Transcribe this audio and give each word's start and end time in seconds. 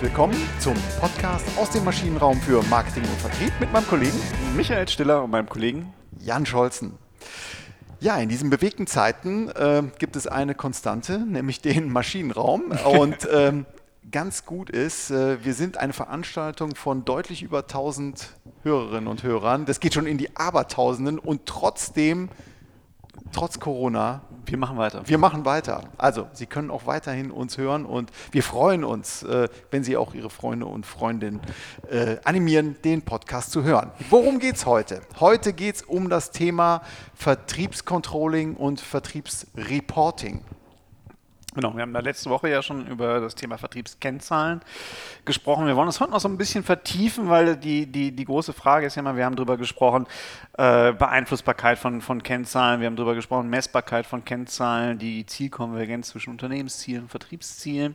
herzlich 0.00 0.16
willkommen 0.16 0.48
zum 0.60 0.74
Podcast 0.98 1.44
aus 1.58 1.68
dem 1.70 1.84
Maschinenraum 1.84 2.40
für 2.40 2.62
Marketing 2.70 3.02
und 3.02 3.20
Vertrieb 3.20 3.52
mit 3.60 3.70
meinem 3.70 3.86
Kollegen 3.86 4.18
Michael 4.56 4.88
Stiller 4.88 5.22
und 5.22 5.30
meinem 5.30 5.46
Kollegen 5.46 5.92
Jan 6.18 6.46
Scholzen. 6.46 6.94
Ja, 8.00 8.16
in 8.16 8.30
diesen 8.30 8.48
bewegten 8.48 8.86
Zeiten 8.86 9.50
äh, 9.50 9.82
gibt 9.98 10.16
es 10.16 10.26
eine 10.26 10.54
Konstante, 10.54 11.18
nämlich 11.18 11.60
den 11.60 11.92
Maschinenraum. 11.92 12.72
Und 12.84 13.28
ähm, 13.30 13.66
ganz 14.10 14.46
gut 14.46 14.70
ist, 14.70 15.10
äh, 15.10 15.44
wir 15.44 15.52
sind 15.52 15.76
eine 15.76 15.92
Veranstaltung 15.92 16.76
von 16.76 17.04
deutlich 17.04 17.42
über 17.42 17.58
1000 17.58 18.30
Hörerinnen 18.62 19.06
und 19.06 19.22
Hörern. 19.22 19.66
Das 19.66 19.80
geht 19.80 19.92
schon 19.92 20.06
in 20.06 20.16
die 20.16 20.34
Abertausenden 20.34 21.18
und 21.18 21.44
trotzdem, 21.44 22.30
trotz 23.32 23.60
Corona, 23.60 24.22
wir 24.46 24.58
machen 24.58 24.76
weiter. 24.76 25.02
Wir 25.06 25.18
machen 25.18 25.44
weiter. 25.44 25.84
Also, 25.98 26.28
Sie 26.32 26.46
können 26.46 26.70
auch 26.70 26.86
weiterhin 26.86 27.30
uns 27.30 27.58
hören 27.58 27.84
und 27.84 28.10
wir 28.32 28.42
freuen 28.42 28.84
uns, 28.84 29.22
äh, 29.22 29.48
wenn 29.70 29.84
Sie 29.84 29.96
auch 29.96 30.14
Ihre 30.14 30.30
Freunde 30.30 30.66
und 30.66 30.86
Freundinnen 30.86 31.40
äh, 31.90 32.16
animieren, 32.24 32.76
den 32.84 33.02
Podcast 33.02 33.52
zu 33.52 33.62
hören. 33.62 33.90
Worum 34.10 34.38
geht 34.38 34.56
es 34.56 34.66
heute? 34.66 35.00
Heute 35.18 35.52
geht 35.52 35.76
es 35.76 35.82
um 35.82 36.08
das 36.08 36.30
Thema 36.30 36.82
Vertriebscontrolling 37.14 38.54
und 38.56 38.80
Vertriebsreporting. 38.80 40.44
Genau, 41.60 41.76
wir 41.76 41.82
haben 41.82 41.92
da 41.92 42.00
letzte 42.00 42.30
Woche 42.30 42.48
ja 42.48 42.62
schon 42.62 42.86
über 42.86 43.20
das 43.20 43.34
Thema 43.34 43.58
Vertriebskennzahlen 43.58 44.62
gesprochen. 45.26 45.66
Wir 45.66 45.76
wollen 45.76 45.88
uns 45.88 46.00
heute 46.00 46.10
noch 46.10 46.20
so 46.20 46.26
ein 46.26 46.38
bisschen 46.38 46.64
vertiefen, 46.64 47.28
weil 47.28 47.54
die, 47.54 47.84
die, 47.84 48.12
die 48.12 48.24
große 48.24 48.54
Frage 48.54 48.86
ist 48.86 48.94
ja 48.94 49.00
immer, 49.00 49.14
wir 49.14 49.26
haben 49.26 49.36
darüber 49.36 49.58
gesprochen, 49.58 50.06
äh, 50.56 50.94
Beeinflussbarkeit 50.94 51.78
von, 51.78 52.00
von 52.00 52.22
Kennzahlen, 52.22 52.80
wir 52.80 52.86
haben 52.86 52.96
darüber 52.96 53.14
gesprochen, 53.14 53.50
Messbarkeit 53.50 54.06
von 54.06 54.24
Kennzahlen, 54.24 54.98
die 54.98 55.26
Zielkonvergenz 55.26 56.08
zwischen 56.08 56.30
Unternehmenszielen 56.30 57.02
und 57.02 57.08
Vertriebszielen. 57.10 57.94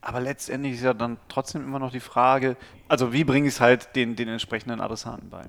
Aber 0.00 0.20
letztendlich 0.20 0.74
ist 0.74 0.84
ja 0.84 0.94
dann 0.94 1.18
trotzdem 1.28 1.64
immer 1.64 1.80
noch 1.80 1.90
die 1.90 1.98
Frage, 1.98 2.56
also 2.86 3.12
wie 3.12 3.24
bringe 3.24 3.48
ich 3.48 3.54
es 3.54 3.60
halt 3.60 3.96
den, 3.96 4.14
den 4.14 4.28
entsprechenden 4.28 4.80
Adressaten 4.80 5.30
bei? 5.30 5.42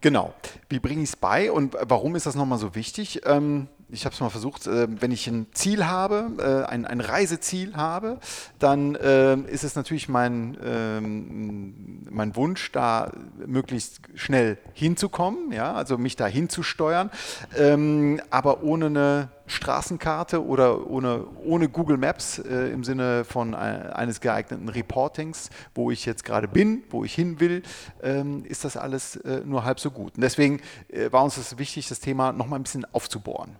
Genau, 0.00 0.32
wie 0.68 0.78
bringe 0.78 1.02
ich 1.02 1.08
es 1.08 1.16
bei 1.16 1.50
und 1.50 1.76
warum 1.82 2.14
ist 2.14 2.26
das 2.26 2.36
nochmal 2.36 2.58
so 2.58 2.76
wichtig? 2.76 3.22
Ähm, 3.26 3.66
ich 3.92 4.04
habe 4.04 4.14
es 4.14 4.20
mal 4.20 4.30
versucht, 4.30 4.66
äh, 4.66 4.88
wenn 5.00 5.10
ich 5.10 5.26
ein 5.26 5.46
Ziel 5.52 5.86
habe, 5.86 6.64
äh, 6.66 6.70
ein, 6.70 6.86
ein 6.86 7.00
Reiseziel 7.00 7.76
habe, 7.76 8.18
dann 8.58 8.94
äh, 8.94 9.36
ist 9.36 9.64
es 9.64 9.74
natürlich 9.74 10.08
mein, 10.08 10.56
ähm, 10.64 12.06
mein 12.10 12.36
Wunsch, 12.36 12.72
da 12.72 13.12
möglichst 13.46 14.00
schnell 14.14 14.58
hinzukommen, 14.74 15.52
ja, 15.52 15.74
also 15.74 15.98
mich 15.98 16.16
da 16.16 16.26
hinzusteuern, 16.26 17.10
ähm, 17.56 18.20
aber 18.30 18.62
ohne 18.62 18.86
eine 18.86 19.28
Straßenkarte 19.46 20.44
oder 20.44 20.88
ohne, 20.88 21.26
ohne 21.44 21.68
Google 21.68 21.96
Maps 21.96 22.38
äh, 22.38 22.70
im 22.70 22.84
Sinne 22.84 23.24
von 23.24 23.54
eines 23.54 24.20
geeigneten 24.20 24.68
Reportings, 24.68 25.50
wo 25.74 25.90
ich 25.90 26.06
jetzt 26.06 26.24
gerade 26.24 26.46
bin, 26.46 26.84
wo 26.90 27.04
ich 27.04 27.14
hin 27.14 27.40
will, 27.40 27.62
ähm, 28.02 28.44
ist 28.44 28.64
das 28.64 28.76
alles 28.76 29.16
äh, 29.16 29.42
nur 29.44 29.64
halb 29.64 29.80
so 29.80 29.90
gut. 29.90 30.14
Und 30.14 30.22
deswegen 30.22 30.60
äh, 30.88 31.10
war 31.10 31.24
uns 31.24 31.34
das 31.34 31.58
wichtig, 31.58 31.88
das 31.88 31.98
Thema 32.00 32.32
nochmal 32.32 32.60
ein 32.60 32.62
bisschen 32.62 32.86
aufzubohren. 32.92 33.56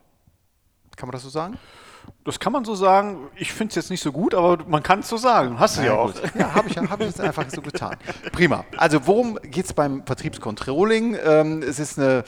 Kann 1.00 1.06
man 1.06 1.12
das 1.12 1.22
so 1.22 1.30
sagen? 1.30 1.56
Das 2.24 2.38
kann 2.38 2.52
man 2.52 2.62
so 2.66 2.74
sagen. 2.74 3.28
Ich 3.36 3.54
finde 3.54 3.70
es 3.70 3.76
jetzt 3.76 3.90
nicht 3.90 4.02
so 4.02 4.12
gut, 4.12 4.34
aber 4.34 4.62
man 4.66 4.82
kann 4.82 5.00
es 5.00 5.08
so 5.08 5.16
sagen. 5.16 5.58
Hast 5.58 5.78
du 5.78 5.80
ja, 5.80 5.86
ja 5.86 5.94
auch. 5.94 6.12
Ja, 6.34 6.52
habe 6.54 6.68
ich, 6.68 6.76
hab 6.76 7.00
ich 7.00 7.06
jetzt 7.06 7.22
einfach 7.22 7.48
so 7.48 7.62
getan. 7.62 7.96
Prima. 8.32 8.66
Also 8.76 9.06
worum 9.06 9.38
geht 9.42 9.64
es 9.64 9.72
beim 9.72 10.04
Vertriebscontrolling? 10.04 11.16
Ähm, 11.24 11.62
es 11.62 11.78
ist 11.78 11.98
eine 11.98 12.24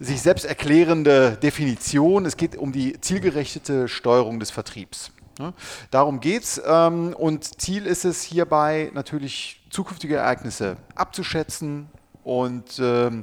sich 0.00 0.20
selbst 0.20 0.44
erklärende 0.44 1.36
Definition. 1.40 2.26
Es 2.26 2.36
geht 2.36 2.56
um 2.56 2.72
die 2.72 3.00
zielgerechtete 3.00 3.86
Steuerung 3.86 4.40
des 4.40 4.50
Vertriebs. 4.50 5.12
Ne? 5.38 5.54
Darum 5.92 6.18
geht 6.18 6.42
es. 6.42 6.60
Ähm, 6.66 7.14
und 7.16 7.60
Ziel 7.62 7.86
ist 7.86 8.04
es 8.04 8.22
hierbei 8.24 8.90
natürlich 8.92 9.62
zukünftige 9.70 10.16
Ereignisse 10.16 10.78
abzuschätzen 10.96 11.88
und 12.24 12.80
ähm, 12.80 13.22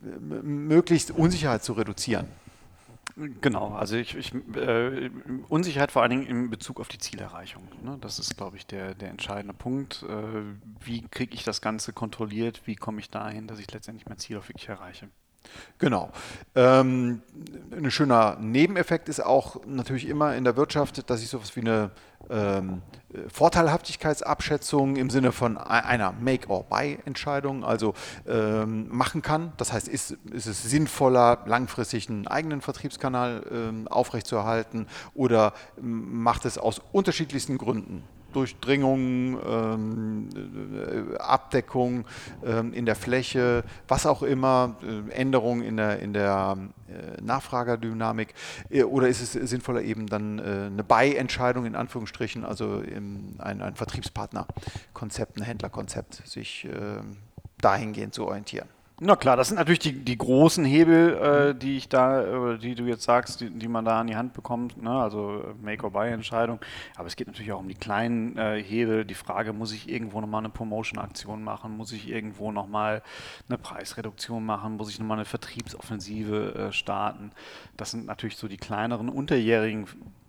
möglichst 0.00 1.10
Unsicherheit 1.10 1.62
zu 1.62 1.74
reduzieren. 1.74 2.28
Genau, 3.16 3.74
also 3.74 3.96
ich, 3.96 4.16
ich 4.16 4.34
äh, 4.56 5.10
Unsicherheit 5.48 5.92
vor 5.92 6.02
allen 6.02 6.10
Dingen 6.10 6.26
in 6.26 6.50
Bezug 6.50 6.80
auf 6.80 6.88
die 6.88 6.98
Zielerreichung. 6.98 7.68
Ne? 7.82 7.98
Das 8.00 8.18
ist, 8.18 8.36
glaube 8.36 8.56
ich, 8.56 8.66
der, 8.66 8.94
der 8.94 9.10
entscheidende 9.10 9.54
Punkt. 9.54 10.04
Äh, 10.08 10.42
wie 10.80 11.06
kriege 11.08 11.34
ich 11.34 11.44
das 11.44 11.60
Ganze 11.60 11.92
kontrolliert? 11.92 12.62
Wie 12.64 12.76
komme 12.76 13.00
ich 13.00 13.10
dahin, 13.10 13.46
dass 13.46 13.58
ich 13.58 13.70
letztendlich 13.70 14.08
mein 14.08 14.18
Ziel 14.18 14.38
auch 14.38 14.48
wirklich 14.48 14.68
erreiche? 14.68 15.08
Genau. 15.78 16.10
Ähm, 16.54 17.22
ein 17.72 17.90
schöner 17.90 18.36
Nebeneffekt 18.40 19.08
ist 19.08 19.24
auch 19.24 19.64
natürlich 19.66 20.06
immer 20.06 20.36
in 20.36 20.44
der 20.44 20.56
Wirtschaft, 20.56 21.10
dass 21.10 21.22
ich 21.22 21.28
sowas 21.28 21.56
wie 21.56 21.60
eine 21.60 21.90
ähm, 22.30 22.82
Vorteilhaftigkeitsabschätzung 23.28 24.96
im 24.96 25.10
Sinne 25.10 25.32
von 25.32 25.58
einer 25.58 26.12
Make-or-Buy-Entscheidung 26.12 27.64
also 27.64 27.94
ähm, 28.26 28.88
machen 28.90 29.22
kann. 29.22 29.52
Das 29.56 29.72
heißt, 29.72 29.88
ist, 29.88 30.12
ist 30.30 30.46
es 30.46 30.62
sinnvoller, 30.62 31.40
langfristig 31.46 32.08
einen 32.08 32.26
eigenen 32.26 32.60
Vertriebskanal 32.60 33.44
ähm, 33.50 33.88
aufrechtzuerhalten 33.88 34.86
oder 35.14 35.52
macht 35.80 36.44
es 36.44 36.58
aus 36.58 36.80
unterschiedlichsten 36.92 37.58
Gründen 37.58 38.04
Durchdringung, 38.32 39.38
ähm, 39.46 40.28
äh, 40.34 41.16
Abdeckung 41.18 42.04
ähm, 42.44 42.72
in 42.72 42.86
der 42.86 42.96
Fläche, 42.96 43.64
was 43.88 44.06
auch 44.06 44.22
immer, 44.22 44.76
äh, 44.82 45.10
Änderungen 45.12 45.62
in 45.62 45.76
der, 45.76 45.98
in 46.00 46.12
der 46.12 46.56
äh, 46.88 47.20
Nachfragerdynamik 47.22 48.34
äh, 48.70 48.84
oder 48.84 49.08
ist 49.08 49.20
es 49.20 49.32
sinnvoller 49.50 49.82
eben 49.82 50.06
dann 50.06 50.38
äh, 50.38 50.42
eine 50.66 50.84
Buy-Entscheidung 50.84 51.66
in 51.66 51.76
Anführungsstrichen, 51.76 52.44
also 52.44 52.82
ein, 52.82 53.36
ein 53.38 53.74
Vertriebspartnerkonzept, 53.76 55.38
ein 55.38 55.42
Händlerkonzept, 55.42 56.26
sich 56.26 56.66
ähm, 56.70 57.18
dahingehend 57.60 58.14
zu 58.14 58.26
orientieren. 58.26 58.68
Na 59.04 59.16
klar, 59.16 59.36
das 59.36 59.48
sind 59.48 59.56
natürlich 59.56 59.80
die, 59.80 60.04
die 60.04 60.16
großen 60.16 60.64
Hebel, 60.64 61.16
äh, 61.16 61.54
die 61.56 61.76
ich 61.76 61.88
da, 61.88 62.52
äh, 62.52 62.58
die 62.58 62.76
du 62.76 62.84
jetzt 62.84 63.02
sagst, 63.02 63.40
die, 63.40 63.50
die, 63.50 63.66
man 63.66 63.84
da 63.84 63.98
an 63.98 64.06
die 64.06 64.14
Hand 64.14 64.32
bekommt, 64.32 64.80
ne? 64.80 64.92
also 64.92 65.40
äh, 65.40 65.54
Make-or-Buy-Entscheidung. 65.60 66.60
Aber 66.94 67.08
es 67.08 67.16
geht 67.16 67.26
natürlich 67.26 67.50
auch 67.50 67.58
um 67.58 67.66
die 67.66 67.74
kleinen 67.74 68.38
äh, 68.38 68.62
Hebel. 68.62 69.04
Die 69.04 69.14
Frage, 69.14 69.52
muss 69.52 69.72
ich 69.72 69.88
irgendwo 69.88 70.20
nochmal 70.20 70.38
eine 70.38 70.50
Promotion-Aktion 70.50 71.42
machen? 71.42 71.76
Muss 71.76 71.90
ich 71.90 72.08
irgendwo 72.08 72.52
nochmal 72.52 73.02
eine 73.48 73.58
Preisreduktion 73.58 74.46
machen? 74.46 74.76
Muss 74.76 74.88
ich 74.88 75.00
nochmal 75.00 75.18
eine 75.18 75.24
Vertriebsoffensive 75.24 76.54
äh, 76.54 76.72
starten? 76.72 77.32
Das 77.76 77.90
sind 77.90 78.06
natürlich 78.06 78.36
so 78.36 78.46
die 78.46 78.56
kleineren, 78.56 79.08
unterjährigen 79.08 79.88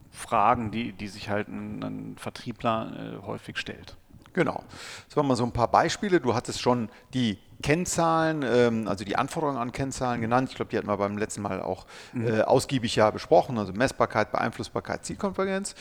Fragen, 0.09 0.71
die, 0.71 0.93
die 0.93 1.09
sich 1.09 1.29
halt 1.29 1.47
ein, 1.47 1.83
ein 1.83 2.15
Vertriebler 2.17 3.19
äh, 3.21 3.23
häufig 3.27 3.59
stellt. 3.59 3.97
Genau. 4.33 4.63
Das 5.07 5.15
waren 5.15 5.27
mal 5.27 5.35
so 5.35 5.43
ein 5.43 5.51
paar 5.51 5.69
Beispiele. 5.69 6.19
Du 6.19 6.33
hattest 6.33 6.59
schon 6.59 6.89
die 7.13 7.37
Kennzahlen, 7.63 8.43
ähm, 8.45 8.87
also 8.87 9.03
die 9.03 9.15
Anforderungen 9.15 9.57
an 9.57 9.71
Kennzahlen 9.71 10.21
genannt. 10.21 10.49
Ich 10.49 10.55
glaube, 10.55 10.69
die 10.69 10.77
hatten 10.77 10.87
wir 10.87 10.97
beim 10.97 11.17
letzten 11.17 11.41
Mal 11.41 11.61
auch 11.61 11.87
mhm. 12.11 12.27
äh, 12.27 12.41
ausgiebig 12.41 12.95
ja 12.95 13.09
besprochen, 13.09 13.57
also 13.57 13.73
Messbarkeit, 13.73 14.31
Beeinflussbarkeit, 14.31 15.03
Zielkonvergenz. 15.05 15.73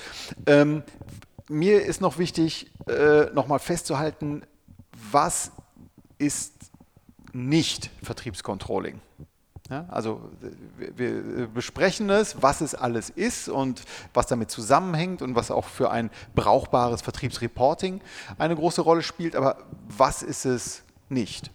Ähm, 0.47 0.83
mir 1.49 1.85
ist 1.85 2.01
noch 2.01 2.17
wichtig, 2.17 2.71
äh, 2.89 3.27
nochmal 3.35 3.59
festzuhalten, 3.59 4.43
was 5.11 5.53
ist 6.17 6.55
nicht 7.33 7.91
Vertriebscontrolling? 8.03 9.01
Ja, 9.71 9.87
also 9.89 10.21
wir 10.79 11.47
besprechen 11.47 12.11
es, 12.11 12.43
was 12.43 12.61
es 12.61 12.75
alles 12.75 13.11
ist 13.11 13.49
und 13.49 13.85
was 14.13 14.27
damit 14.27 14.51
zusammenhängt 14.51 15.23
und 15.23 15.35
was 15.35 15.51
auch 15.51 15.65
für 15.65 15.91
ein 15.91 16.11
brauchbares 16.35 17.01
Vertriebsreporting 17.01 18.01
eine 18.39 18.55
große 18.55 18.83
Rolle 18.83 19.03
spielt. 19.03 19.35
Aber 19.35 19.59
was 19.89 20.23
ist 20.23 20.45
es 20.45 20.83
nicht? 21.09 21.51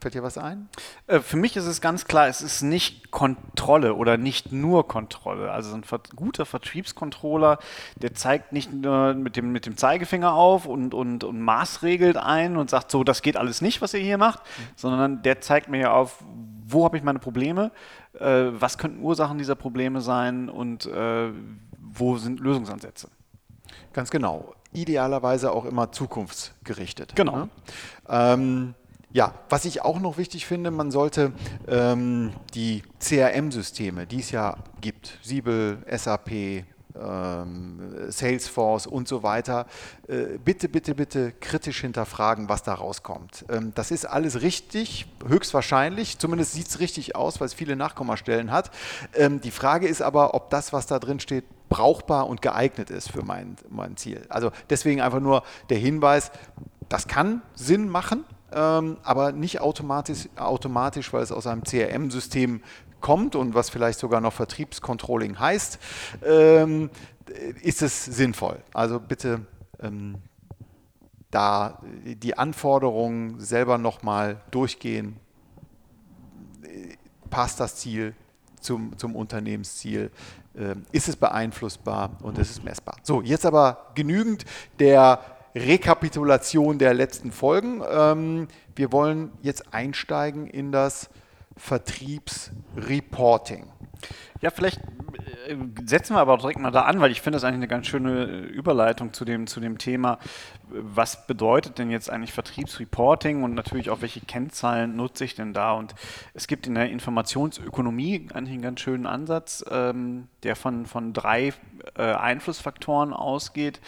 Fällt 0.00 0.14
dir 0.14 0.22
was 0.22 0.38
ein? 0.38 0.68
Äh, 1.08 1.20
für 1.20 1.36
mich 1.36 1.56
ist 1.56 1.66
es 1.66 1.82
ganz 1.82 2.06
klar, 2.06 2.26
es 2.28 2.40
ist 2.40 2.62
nicht 2.62 3.10
Kontrolle 3.10 3.94
oder 3.94 4.16
nicht 4.16 4.50
nur 4.50 4.88
Kontrolle. 4.88 5.52
Also 5.52 5.74
ein 5.74 5.84
guter 6.16 6.46
Vertriebscontroller, 6.46 7.58
der 7.96 8.14
zeigt 8.14 8.52
nicht 8.52 8.72
nur 8.72 9.12
mit 9.12 9.36
dem, 9.36 9.52
mit 9.52 9.66
dem 9.66 9.76
Zeigefinger 9.76 10.32
auf 10.32 10.64
und, 10.64 10.94
und, 10.94 11.22
und 11.22 11.40
maßregelt 11.40 12.16
ein 12.16 12.56
und 12.56 12.70
sagt, 12.70 12.90
so, 12.90 13.04
das 13.04 13.20
geht 13.20 13.36
alles 13.36 13.60
nicht, 13.60 13.82
was 13.82 13.92
ihr 13.92 14.00
hier 14.00 14.16
macht, 14.16 14.40
mhm. 14.40 14.62
sondern 14.74 15.22
der 15.22 15.42
zeigt 15.42 15.68
mir 15.68 15.80
ja 15.80 15.92
auf, 15.92 16.24
wo 16.66 16.86
habe 16.86 16.96
ich 16.96 17.02
meine 17.02 17.18
Probleme, 17.18 17.70
äh, 18.18 18.46
was 18.52 18.78
könnten 18.78 19.02
Ursachen 19.02 19.36
dieser 19.36 19.54
Probleme 19.54 20.00
sein 20.00 20.48
und 20.48 20.86
äh, 20.86 21.30
wo 21.78 22.16
sind 22.16 22.40
Lösungsansätze. 22.40 23.08
Ganz 23.92 24.10
genau. 24.10 24.54
Idealerweise 24.72 25.52
auch 25.52 25.64
immer 25.66 25.92
zukunftsgerichtet. 25.92 27.16
Genau. 27.16 27.36
Ne? 27.36 27.48
Ähm, 28.08 28.74
ja, 29.12 29.34
was 29.48 29.64
ich 29.64 29.82
auch 29.82 29.98
noch 29.98 30.18
wichtig 30.18 30.46
finde, 30.46 30.70
man 30.70 30.90
sollte 30.90 31.32
ähm, 31.66 32.32
die 32.54 32.82
CRM-Systeme, 33.00 34.06
die 34.06 34.20
es 34.20 34.30
ja 34.30 34.56
gibt, 34.80 35.18
Siebel, 35.22 35.78
SAP, 35.90 36.64
ähm, 36.98 38.10
Salesforce 38.10 38.86
und 38.86 39.08
so 39.08 39.22
weiter, 39.22 39.66
äh, 40.08 40.38
bitte, 40.44 40.68
bitte, 40.68 40.94
bitte 40.94 41.32
kritisch 41.32 41.80
hinterfragen, 41.80 42.48
was 42.48 42.62
da 42.62 42.74
rauskommt. 42.74 43.44
Ähm, 43.48 43.72
das 43.74 43.90
ist 43.90 44.04
alles 44.04 44.42
richtig, 44.42 45.06
höchstwahrscheinlich, 45.26 46.18
zumindest 46.18 46.52
sieht 46.52 46.68
es 46.68 46.80
richtig 46.80 47.16
aus, 47.16 47.40
weil 47.40 47.46
es 47.46 47.54
viele 47.54 47.76
Nachkommastellen 47.76 48.50
hat. 48.50 48.70
Ähm, 49.14 49.40
die 49.40 49.50
Frage 49.50 49.88
ist 49.88 50.02
aber, 50.02 50.34
ob 50.34 50.50
das, 50.50 50.72
was 50.72 50.86
da 50.86 50.98
drin 50.98 51.20
steht, 51.20 51.44
brauchbar 51.68 52.26
und 52.26 52.42
geeignet 52.42 52.90
ist 52.90 53.10
für 53.10 53.22
mein, 53.22 53.56
mein 53.68 53.96
Ziel. 53.96 54.22
Also 54.28 54.50
deswegen 54.68 55.00
einfach 55.00 55.20
nur 55.20 55.42
der 55.68 55.78
Hinweis, 55.78 56.32
das 56.88 57.06
kann 57.06 57.42
Sinn 57.54 57.88
machen, 57.88 58.24
ähm, 58.52 58.96
aber 59.02 59.32
nicht 59.32 59.60
automatisch, 59.60 60.28
automatisch, 60.36 61.12
weil 61.12 61.22
es 61.22 61.32
aus 61.32 61.46
einem 61.46 61.64
CRM-System 61.64 62.62
kommt 63.00 63.34
und 63.34 63.54
was 63.54 63.70
vielleicht 63.70 63.98
sogar 63.98 64.20
noch 64.20 64.32
Vertriebscontrolling 64.32 65.38
heißt, 65.38 65.78
ähm, 66.24 66.90
ist 67.62 67.82
es 67.82 68.04
sinnvoll. 68.04 68.62
Also 68.74 69.00
bitte 69.00 69.46
ähm, 69.80 70.16
da 71.30 71.80
die 72.04 72.36
Anforderungen 72.36 73.40
selber 73.40 73.78
nochmal 73.78 74.40
durchgehen. 74.50 75.16
Passt 77.30 77.60
das 77.60 77.76
Ziel 77.76 78.14
zum, 78.60 78.98
zum 78.98 79.14
Unternehmensziel? 79.14 80.10
Ähm, 80.56 80.84
ist 80.90 81.08
es 81.08 81.14
beeinflussbar 81.14 82.10
und 82.22 82.36
ist 82.38 82.50
es 82.50 82.62
messbar? 82.62 82.96
So, 83.04 83.22
jetzt 83.22 83.46
aber 83.46 83.92
genügend 83.94 84.44
der 84.80 85.20
Rekapitulation 85.54 86.78
der 86.78 86.94
letzten 86.94 87.30
Folgen. 87.32 87.82
Ähm, 87.90 88.48
wir 88.76 88.92
wollen 88.92 89.32
jetzt 89.42 89.74
einsteigen 89.74 90.46
in 90.46 90.72
das 90.72 91.10
Vertriebsreporting. 91.56 93.66
Ja, 94.40 94.50
vielleicht 94.50 94.80
äh, 95.46 95.56
setzen 95.84 96.14
wir 96.14 96.20
aber 96.20 96.38
direkt 96.38 96.58
mal 96.58 96.70
da 96.70 96.82
an, 96.82 97.00
weil 97.00 97.10
ich 97.10 97.20
finde 97.20 97.36
das 97.36 97.44
eigentlich 97.44 97.56
eine 97.56 97.68
ganz 97.68 97.86
schöne 97.86 98.24
Überleitung 98.24 99.12
zu 99.12 99.24
dem, 99.24 99.46
zu 99.46 99.60
dem 99.60 99.78
Thema, 99.78 100.18
was 100.70 101.26
bedeutet 101.26 101.78
denn 101.78 101.90
jetzt 101.90 102.10
eigentlich 102.10 102.32
Vertriebsreporting 102.32 103.42
und 103.42 103.54
natürlich 103.54 103.90
auch 103.90 104.00
welche 104.00 104.20
Kennzahlen 104.20 104.96
nutze 104.96 105.24
ich 105.24 105.34
denn 105.34 105.52
da? 105.52 105.72
Und 105.72 105.94
es 106.32 106.46
gibt 106.46 106.66
in 106.66 106.74
der 106.74 106.90
Informationsökonomie 106.90 108.28
eigentlich 108.32 108.54
einen 108.54 108.62
ganz 108.62 108.80
schönen 108.80 109.06
Ansatz, 109.06 109.64
ähm, 109.70 110.28
der 110.42 110.56
von, 110.56 110.86
von 110.86 111.12
drei 111.12 111.52
äh, 111.96 112.02
Einflussfaktoren 112.02 113.12
ausgeht, 113.12 113.80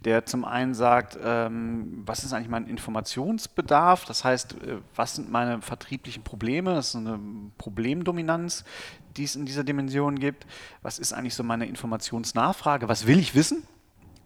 der 0.00 0.24
zum 0.24 0.44
einen 0.44 0.74
sagt, 0.74 1.18
ähm, 1.22 2.02
was 2.06 2.24
ist 2.24 2.32
eigentlich 2.32 2.48
mein 2.48 2.66
Informationsbedarf? 2.66 4.06
Das 4.06 4.24
heißt, 4.24 4.54
äh, 4.54 4.76
was 4.96 5.16
sind 5.16 5.30
meine 5.30 5.60
vertrieblichen 5.60 6.22
Probleme? 6.22 6.74
Das 6.74 6.88
ist 6.88 6.96
eine 6.96 7.20
Problemdominanz, 7.58 8.64
die 9.16 9.24
es 9.24 9.36
in 9.36 9.44
dieser 9.44 9.64
Dimension 9.64 9.99
gibt. 10.08 10.46
Was 10.82 10.98
ist 10.98 11.12
eigentlich 11.12 11.34
so 11.34 11.42
meine 11.42 11.66
Informationsnachfrage? 11.66 12.88
Was 12.88 13.06
will 13.06 13.18
ich 13.18 13.34
wissen? 13.34 13.62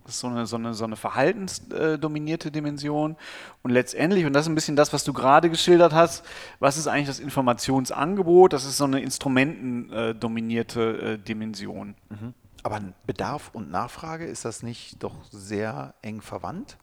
Das 0.05 0.15
ist 0.17 0.21
so 0.21 0.27
eine, 0.27 0.47
so 0.47 0.57
eine, 0.57 0.75
so 0.75 0.85
eine 0.85 0.97
verhaltensdominierte 0.97 2.51
Dimension. 2.51 3.17
Und 3.63 3.71
letztendlich, 3.71 4.27
und 4.27 4.35
das 4.35 4.45
ist 4.45 4.51
ein 4.51 4.55
bisschen 4.55 4.77
das, 4.77 4.93
was 4.93 5.03
du 5.03 5.15
gerade 5.15 5.49
geschildert 5.49 5.95
hast, 5.95 6.27
was 6.61 6.77
ist 6.77 6.89
eigentlich 6.89 7.07
das 7.07 7.21
Informationsangebot? 7.21 8.53
Das 8.53 8.67
ist 8.67 8.77
so 8.77 8.85
eine 8.85 9.01
instrumentendominierte 9.01 11.15
äh, 11.15 11.19
Dimension. 11.19 11.95
Mhm. 12.11 12.35
Aber 12.63 12.83
Bedarf 13.07 13.49
und 13.53 13.71
Nachfrage, 13.71 14.27
ist 14.27 14.45
das 14.45 14.63
nicht 14.63 15.03
doch 15.03 15.15
sehr 15.31 15.95
eng 16.03 16.21
verwandt? 16.21 16.77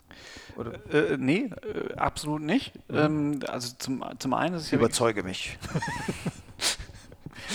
Oder? 0.55 0.73
Äh, 0.93 1.17
nee, 1.17 1.51
äh, 1.63 1.93
absolut 1.95 2.41
nicht. 2.41 2.73
Mhm. 2.89 2.97
Ähm, 2.97 3.39
also 3.47 3.75
zum, 3.77 4.03
zum 4.17 4.33
einen 4.33 4.55
ist 4.55 4.63
es 4.63 4.71
ja. 4.71 4.79
Überzeuge 4.79 5.21
mich. 5.23 5.59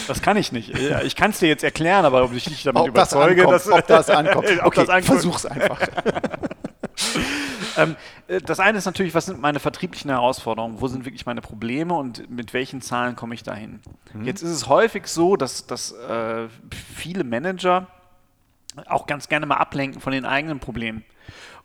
Das 0.08 0.22
kann 0.22 0.36
ich 0.36 0.52
nicht. 0.52 0.70
Ich 1.04 1.16
kann 1.16 1.30
es 1.30 1.38
dir 1.38 1.48
jetzt 1.48 1.64
erklären, 1.64 2.04
aber 2.04 2.24
ob 2.24 2.32
ich 2.32 2.44
dich 2.44 2.62
damit 2.62 2.82
ob 2.82 2.88
überzeuge, 2.88 3.46
das 3.46 3.68
ankommt, 3.68 3.76
dass, 3.76 3.78
ob 3.78 3.86
das 3.86 4.10
ankommt. 4.10 4.46
ob 4.60 4.66
okay, 4.66 4.80
das 4.80 4.88
ankommt. 4.88 5.06
versuch's 5.06 5.46
einfach. 5.46 5.80
ähm, 7.76 7.96
äh, 8.28 8.40
das 8.40 8.60
eine 8.60 8.78
ist 8.78 8.84
natürlich, 8.84 9.14
was 9.14 9.26
sind 9.26 9.40
meine 9.40 9.60
vertrieblichen 9.60 10.10
Herausforderungen? 10.10 10.80
Wo 10.80 10.88
sind 10.88 11.04
wirklich 11.04 11.26
meine 11.26 11.40
Probleme 11.40 11.94
und 11.94 12.30
mit 12.30 12.52
welchen 12.54 12.80
Zahlen 12.80 13.16
komme 13.16 13.34
ich 13.34 13.42
dahin? 13.42 13.80
Mhm. 14.12 14.24
Jetzt 14.24 14.42
ist 14.42 14.50
es 14.50 14.68
häufig 14.68 15.06
so, 15.06 15.36
dass, 15.36 15.66
dass 15.66 15.92
äh, 15.92 16.48
viele 16.94 17.24
Manager 17.24 17.88
auch 18.86 19.06
ganz 19.06 19.28
gerne 19.28 19.46
mal 19.46 19.56
ablenken 19.56 20.00
von 20.00 20.12
den 20.12 20.24
eigenen 20.24 20.60
Problemen. 20.60 21.04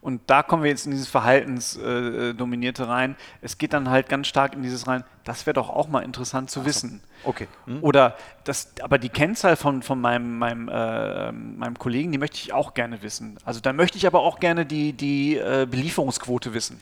Und 0.01 0.21
da 0.27 0.41
kommen 0.41 0.63
wir 0.63 0.71
jetzt 0.71 0.85
in 0.85 0.91
dieses 0.91 1.07
Verhaltensdominierte 1.07 2.87
rein. 2.87 3.15
Es 3.41 3.59
geht 3.59 3.73
dann 3.73 3.89
halt 3.89 4.09
ganz 4.09 4.27
stark 4.27 4.53
in 4.53 4.63
dieses 4.63 4.87
rein, 4.87 5.03
das 5.23 5.45
wäre 5.45 5.53
doch 5.53 5.69
auch 5.69 5.87
mal 5.87 6.01
interessant 6.01 6.49
zu 6.49 6.61
so. 6.61 6.65
wissen. 6.65 7.01
Okay. 7.23 7.47
Hm. 7.65 7.83
Oder 7.83 8.17
das, 8.43 8.73
aber 8.81 8.97
die 8.97 9.09
Kennzahl 9.09 9.55
von, 9.55 9.83
von 9.83 10.01
meinem, 10.01 10.39
meinem, 10.39 10.69
äh, 10.69 11.31
meinem 11.31 11.77
Kollegen, 11.77 12.11
die 12.11 12.17
möchte 12.17 12.37
ich 12.37 12.51
auch 12.51 12.73
gerne 12.73 13.03
wissen. 13.03 13.37
Also 13.45 13.59
da 13.59 13.73
möchte 13.73 13.97
ich 13.97 14.07
aber 14.07 14.21
auch 14.21 14.39
gerne 14.39 14.65
die, 14.65 14.93
die 14.93 15.37
äh, 15.37 15.67
Belieferungsquote 15.69 16.55
wissen. 16.55 16.81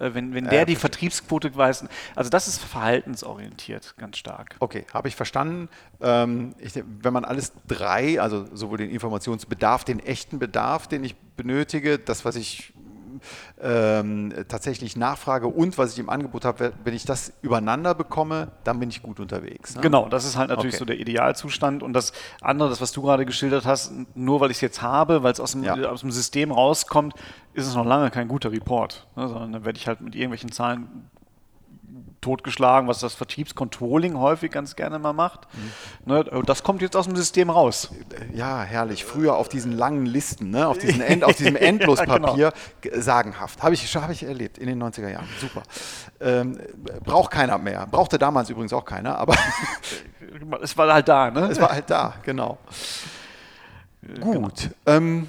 Äh, 0.00 0.14
wenn, 0.14 0.34
wenn 0.34 0.48
der 0.48 0.62
äh, 0.62 0.66
die 0.66 0.76
Vertriebsquote 0.76 1.54
weiß. 1.54 1.84
Also 2.16 2.30
das 2.30 2.48
ist 2.48 2.62
verhaltensorientiert 2.64 3.94
ganz 3.98 4.16
stark. 4.18 4.56
Okay, 4.58 4.86
habe 4.92 5.08
ich 5.08 5.16
verstanden. 5.16 5.68
Ähm, 6.00 6.54
ich, 6.58 6.72
wenn 7.02 7.12
man 7.12 7.24
alles 7.24 7.52
drei, 7.68 8.20
also 8.20 8.46
sowohl 8.52 8.78
den 8.78 8.90
Informationsbedarf, 8.90 9.84
den 9.84 10.00
echten 10.00 10.38
Bedarf, 10.38 10.88
den 10.88 11.04
ich 11.04 11.16
benötige, 11.36 11.98
das, 11.98 12.24
was 12.24 12.36
ich 12.36 12.72
ähm, 13.60 14.32
tatsächlich 14.48 14.96
nachfrage 14.96 15.46
und 15.46 15.78
was 15.78 15.92
ich 15.92 15.98
im 15.98 16.08
Angebot 16.10 16.44
habe, 16.44 16.72
wenn 16.84 16.94
ich 16.94 17.04
das 17.04 17.32
übereinander 17.42 17.94
bekomme, 17.94 18.48
dann 18.64 18.80
bin 18.80 18.90
ich 18.90 19.02
gut 19.02 19.20
unterwegs. 19.20 19.74
Ne? 19.74 19.82
Genau, 19.82 20.08
das 20.08 20.24
ist 20.24 20.36
halt 20.36 20.50
natürlich 20.50 20.74
okay. 20.74 20.78
so 20.78 20.84
der 20.84 20.98
Idealzustand. 20.98 21.82
Und 21.82 21.92
das 21.92 22.12
andere, 22.40 22.68
das, 22.68 22.80
was 22.80 22.92
du 22.92 23.02
gerade 23.02 23.26
geschildert 23.26 23.66
hast, 23.66 23.92
nur 24.14 24.40
weil 24.40 24.50
ich 24.50 24.58
es 24.58 24.60
jetzt 24.60 24.82
habe, 24.82 25.22
weil 25.22 25.32
es 25.32 25.40
aus, 25.40 25.56
ja. 25.60 25.74
aus, 25.88 26.00
dem 26.00 26.10
System 26.10 26.52
rauskommt, 26.52 27.14
ist 27.54 27.66
es 27.66 27.74
noch 27.74 27.86
lange 27.86 28.10
kein 28.10 28.28
guter 28.28 28.52
Report. 28.52 29.06
Ne? 29.16 29.28
Sondern 29.28 29.52
dann 29.52 29.64
werde 29.64 29.78
ich 29.78 29.86
halt 29.86 30.00
mit 30.00 30.14
irgendwelchen 30.14 30.52
Zahlen 30.52 31.10
totgeschlagen, 32.20 32.88
was 32.88 33.00
das 33.00 33.14
Vertriebscontrolling 33.14 34.18
häufig 34.18 34.50
ganz 34.50 34.76
gerne 34.76 34.98
mal 34.98 35.12
macht. 35.12 35.46
Mhm. 36.06 36.44
Das 36.44 36.62
kommt 36.62 36.82
jetzt 36.82 36.96
aus 36.96 37.06
dem 37.06 37.16
System 37.16 37.50
raus. 37.50 37.90
Ja, 38.34 38.62
herrlich. 38.62 39.04
Früher 39.04 39.36
auf 39.36 39.48
diesen 39.48 39.72
langen 39.72 40.06
Listen, 40.06 40.50
ne, 40.50 40.68
auf, 40.68 40.78
diesen 40.78 41.00
End, 41.00 41.24
auf 41.24 41.36
diesem 41.36 41.56
Endlospapier, 41.56 42.36
ja, 42.36 42.52
genau. 42.80 43.00
sagenhaft. 43.00 43.62
Habe 43.62 43.74
ich, 43.74 43.96
hab 43.96 44.10
ich 44.10 44.22
erlebt 44.22 44.58
in 44.58 44.66
den 44.66 44.82
90er 44.82 45.08
Jahren. 45.08 45.28
Super. 45.40 45.62
Ähm, 46.20 46.58
braucht 47.04 47.30
keiner 47.30 47.58
mehr. 47.58 47.86
Brauchte 47.90 48.18
damals 48.18 48.50
übrigens 48.50 48.72
auch 48.72 48.84
keiner, 48.84 49.18
aber. 49.18 49.34
es 50.62 50.76
war 50.76 50.92
halt 50.92 51.08
da, 51.08 51.30
ne? 51.30 51.48
Es 51.50 51.60
war 51.60 51.70
halt 51.70 51.88
da, 51.88 52.14
genau. 52.22 52.58
Gut. 54.20 54.32
Genau. 54.32 54.50
Ähm, 54.86 55.28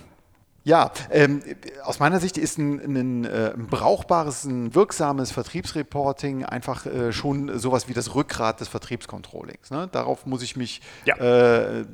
ja, 0.63 0.91
ähm, 1.09 1.41
aus 1.83 1.99
meiner 1.99 2.19
Sicht 2.19 2.37
ist 2.37 2.57
ein, 2.57 2.79
ein, 2.79 3.25
äh, 3.25 3.53
ein, 3.53 3.67
brauchbares, 3.67 4.43
ein 4.43 4.75
wirksames 4.75 5.31
Vertriebsreporting 5.31 6.45
einfach 6.45 6.85
äh, 6.85 7.11
schon 7.11 7.57
sowas 7.57 7.87
wie 7.87 7.93
das 7.93 8.13
Rückgrat 8.13 8.59
des 8.59 8.67
Vertriebscontrollings. 8.67 9.71
Ne? 9.71 9.89
Darauf 9.91 10.25
muss 10.25 10.43
ich 10.43 10.55
mich 10.55 10.81
ja. 11.05 11.15
äh, 11.15 11.85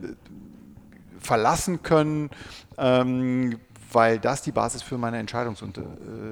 verlassen 1.20 1.82
können, 1.82 2.30
ähm, 2.78 3.60
weil 3.92 4.20
das 4.20 4.42
die 4.42 4.52
Basis 4.52 4.82
für 4.82 4.98
meine 4.98 5.24
Entscheidungs- 5.24 5.64
und 5.64 5.78
äh, 5.78 5.82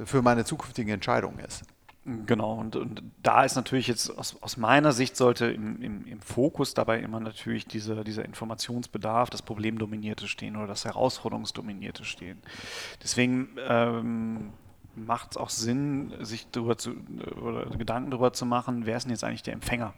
für 0.05 0.21
meine 0.21 0.43
zukünftige 0.43 0.91
Entscheidung 0.91 1.39
ist. 1.39 1.63
Genau, 2.05 2.53
und, 2.53 2.75
und 2.75 3.01
da 3.23 3.43
ist 3.43 3.55
natürlich 3.55 3.87
jetzt 3.87 4.11
aus, 4.15 4.37
aus 4.39 4.57
meiner 4.57 4.91
Sicht 4.91 5.17
sollte 5.17 5.47
im, 5.47 5.81
im, 5.81 6.05
im, 6.05 6.21
Fokus 6.21 6.75
dabei 6.75 6.99
immer 6.99 7.19
natürlich 7.19 7.65
diese, 7.65 8.03
dieser 8.03 8.23
Informationsbedarf, 8.23 9.31
das 9.31 9.41
Problemdominierte 9.41 10.27
stehen 10.27 10.55
oder 10.55 10.67
das 10.67 10.85
Herausforderungsdominierte 10.85 12.05
stehen. 12.05 12.37
Deswegen 13.01 13.57
ähm, 13.67 14.53
macht 14.95 15.31
es 15.31 15.37
auch 15.37 15.49
Sinn, 15.49 16.13
sich 16.19 16.47
darüber 16.51 16.77
zu, 16.77 16.91
oder 17.41 17.65
Gedanken 17.75 18.11
darüber 18.11 18.33
zu 18.33 18.45
machen, 18.45 18.85
wer 18.85 18.97
ist 18.97 19.03
denn 19.05 19.11
jetzt 19.11 19.23
eigentlich 19.23 19.41
der 19.41 19.53
Empfänger 19.53 19.95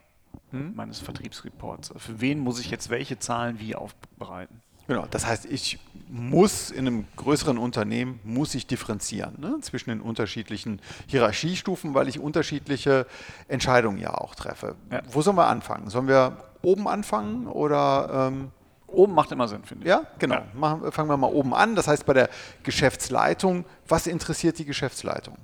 hm? 0.51 0.75
meines 0.75 0.99
Vertriebsreports? 0.99 1.93
Für 1.97 2.21
wen 2.21 2.39
muss 2.39 2.61
ich 2.61 2.71
jetzt 2.71 2.89
welche 2.89 3.19
Zahlen 3.19 3.59
wie 3.59 3.75
aufbereiten? 3.75 4.61
Genau, 4.87 5.05
das 5.09 5.25
heißt, 5.25 5.45
ich 5.45 5.79
muss 6.09 6.71
in 6.71 6.87
einem 6.87 7.05
größeren 7.17 7.57
Unternehmen, 7.57 8.19
muss 8.23 8.55
ich 8.55 8.67
differenzieren 8.67 9.35
ne, 9.39 9.57
zwischen 9.61 9.89
den 9.89 10.01
unterschiedlichen 10.01 10.81
Hierarchiestufen, 11.07 11.93
weil 11.93 12.07
ich 12.07 12.19
unterschiedliche 12.19 13.05
Entscheidungen 13.49 13.97
ja 13.99 14.13
auch 14.13 14.33
treffe. 14.33 14.75
Ja. 14.89 15.01
Wo 15.11 15.21
sollen 15.21 15.35
wir 15.37 15.47
anfangen? 15.47 15.89
Sollen 15.89 16.07
wir 16.07 16.37
oben 16.61 16.87
anfangen 16.87 17.47
oder... 17.47 18.29
Ähm 18.29 18.51
Oben 18.89 19.13
macht 19.13 19.33
immer 19.33 19.49
Sinn, 19.49 19.65
finde 19.65 19.83
ich. 19.83 19.89
Ja, 19.89 20.03
genau. 20.17 20.35
Ja. 20.35 20.45
Machen, 20.53 20.91
fangen 20.93 21.09
wir 21.09 21.17
mal 21.17 21.27
oben 21.27 21.53
an. 21.53 21.75
Das 21.75 21.89
heißt, 21.89 22.05
bei 22.05 22.13
der 22.13 22.29
Geschäftsleitung, 22.63 23.65
was 23.85 24.07
interessiert 24.07 24.57
die 24.59 24.63
Geschäftsleitung? 24.63 25.35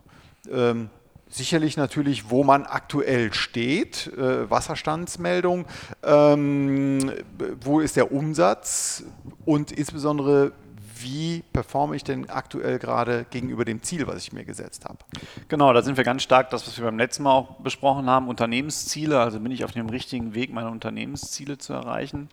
Ähm, 0.50 0.90
Sicherlich 1.34 1.78
natürlich, 1.78 2.30
wo 2.30 2.44
man 2.44 2.64
aktuell 2.68 3.34
steht, 3.34 4.06
äh, 4.16 4.48
Wasserstandsmeldung, 4.52 5.66
ähm, 6.04 7.12
wo 7.60 7.80
ist 7.80 7.96
der 7.96 8.12
Umsatz 8.12 9.04
und 9.44 9.72
insbesondere, 9.72 10.52
wie 11.00 11.44
performe 11.52 11.96
ich 11.96 12.04
denn 12.04 12.30
aktuell 12.30 12.78
gerade 12.78 13.26
gegenüber 13.32 13.66
dem 13.66 13.82
Ziel, 13.82 14.06
was 14.06 14.18
ich 14.18 14.32
mir 14.32 14.46
gesetzt 14.46 14.86
habe? 14.86 15.00
Genau, 15.48 15.74
da 15.74 15.82
sind 15.82 15.98
wir 15.98 16.04
ganz 16.04 16.22
stark, 16.22 16.52
das, 16.52 16.68
was 16.68 16.78
wir 16.78 16.86
beim 16.86 17.00
letzten 17.00 17.24
Mal 17.24 17.32
auch 17.32 17.56
besprochen 17.62 18.06
haben, 18.08 18.28
Unternehmensziele. 18.28 19.20
Also 19.20 19.40
bin 19.40 19.52
ich 19.52 19.66
auf 19.66 19.72
dem 19.72 19.90
richtigen 19.90 20.36
Weg, 20.36 20.54
meine 20.54 20.70
Unternehmensziele 20.70 21.58
zu 21.58 21.74
erreichen. 21.74 22.30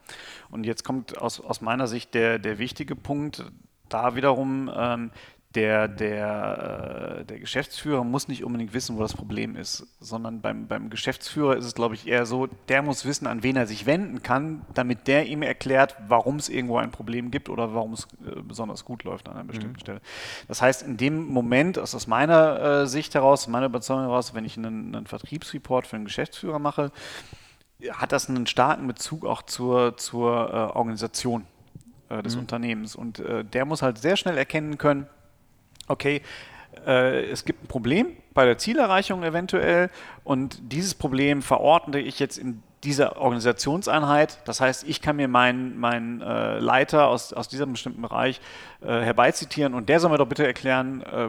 Und 0.51 0.67
jetzt 0.67 0.85
kommt 0.85 1.17
aus, 1.17 1.41
aus 1.41 1.63
meiner 1.63 1.87
Sicht 1.87 2.13
der, 2.13 2.39
der 2.39 2.59
wichtige 2.59 2.97
Punkt, 2.97 3.47
da 3.89 4.15
wiederum 4.15 4.71
ähm, 4.77 5.11
der, 5.55 5.89
der, 5.89 7.19
äh, 7.21 7.25
der 7.25 7.41
Geschäftsführer 7.41 8.05
muss 8.05 8.29
nicht 8.29 8.45
unbedingt 8.45 8.73
wissen, 8.73 8.97
wo 8.97 9.01
das 9.01 9.15
Problem 9.15 9.57
ist, 9.57 9.87
sondern 9.99 10.41
beim, 10.41 10.69
beim 10.69 10.91
Geschäftsführer 10.91 11.57
ist 11.57 11.65
es, 11.65 11.75
glaube 11.75 11.97
ich, 11.97 12.07
eher 12.07 12.25
so, 12.25 12.47
der 12.69 12.83
muss 12.83 13.05
wissen, 13.05 13.27
an 13.27 13.43
wen 13.43 13.57
er 13.57 13.67
sich 13.67 13.85
wenden 13.85 14.23
kann, 14.23 14.65
damit 14.75 15.09
der 15.09 15.27
ihm 15.27 15.43
erklärt, 15.43 15.97
warum 16.07 16.37
es 16.37 16.49
irgendwo 16.49 16.79
ein 16.79 16.93
Problem 16.93 17.33
gibt 17.33 17.49
oder 17.49 17.75
warum 17.75 17.95
es 17.95 18.05
äh, 18.25 18.41
besonders 18.43 18.85
gut 18.85 19.03
läuft 19.03 19.29
an 19.29 19.35
einer 19.35 19.45
bestimmten 19.45 19.75
mhm. 19.75 19.81
Stelle. 19.81 20.01
Das 20.47 20.63
heißt, 20.63 20.83
in 20.83 20.97
dem 20.97 21.27
Moment, 21.27 21.79
aus 21.79 22.07
meiner 22.07 22.83
äh, 22.83 22.87
Sicht 22.87 23.17
heraus, 23.17 23.49
meiner 23.49 23.67
Überzeugung 23.67 24.05
heraus, 24.05 24.35
wenn 24.35 24.45
ich 24.45 24.57
einen, 24.57 24.95
einen 24.95 25.07
Vertriebsreport 25.07 25.89
für 25.89 25.97
einen 25.97 26.05
Geschäftsführer 26.05 26.61
mache, 26.61 26.93
hat 27.91 28.13
das 28.13 28.29
einen 28.29 28.47
starken 28.47 28.87
Bezug 28.87 29.27
auch 29.27 29.43
zur, 29.43 29.97
zur 29.97 30.33
äh, 30.33 30.77
Organisation 30.77 31.47
äh, 32.09 32.23
des 32.23 32.37
mhm. 32.37 32.43
Unternehmens. 32.43 32.95
Und 32.95 33.19
äh, 33.19 33.45
der 33.45 33.65
muss 33.65 33.83
halt 33.83 33.99
sehr 33.99 34.17
schnell 34.17 34.39
erkennen 34.39 34.79
können, 34.79 35.07
okay, 35.91 36.23
äh, 36.87 37.25
es 37.25 37.45
gibt 37.45 37.65
ein 37.65 37.67
Problem 37.67 38.17
bei 38.33 38.45
der 38.45 38.59
Zielerreichung 38.59 39.23
eventuell 39.23 39.91
und 40.25 40.61
dieses 40.73 40.95
Problem 40.95 41.43
verordne 41.43 42.01
ich 42.01 42.19
jetzt 42.19 42.39
in 42.39 42.63
dieser 42.85 43.21
Organisationseinheit. 43.21 44.39
Das 44.47 44.61
heißt, 44.61 44.85
ich 44.89 45.03
kann 45.03 45.17
mir 45.17 45.29
meinen 45.29 45.79
mein, 45.79 46.23
äh, 46.23 46.59
Leiter 46.59 47.09
aus, 47.09 47.33
aus 47.33 47.49
diesem 47.49 47.73
bestimmten 47.73 48.01
Bereich 48.01 48.41
äh, 48.81 48.87
herbeizitieren 48.87 49.75
und 49.75 49.89
der 49.89 50.01
soll 50.01 50.11
mir 50.11 50.19
doch 50.19 50.29
bitte 50.29 50.47
erklären, 50.47 51.03
äh, 51.03 51.29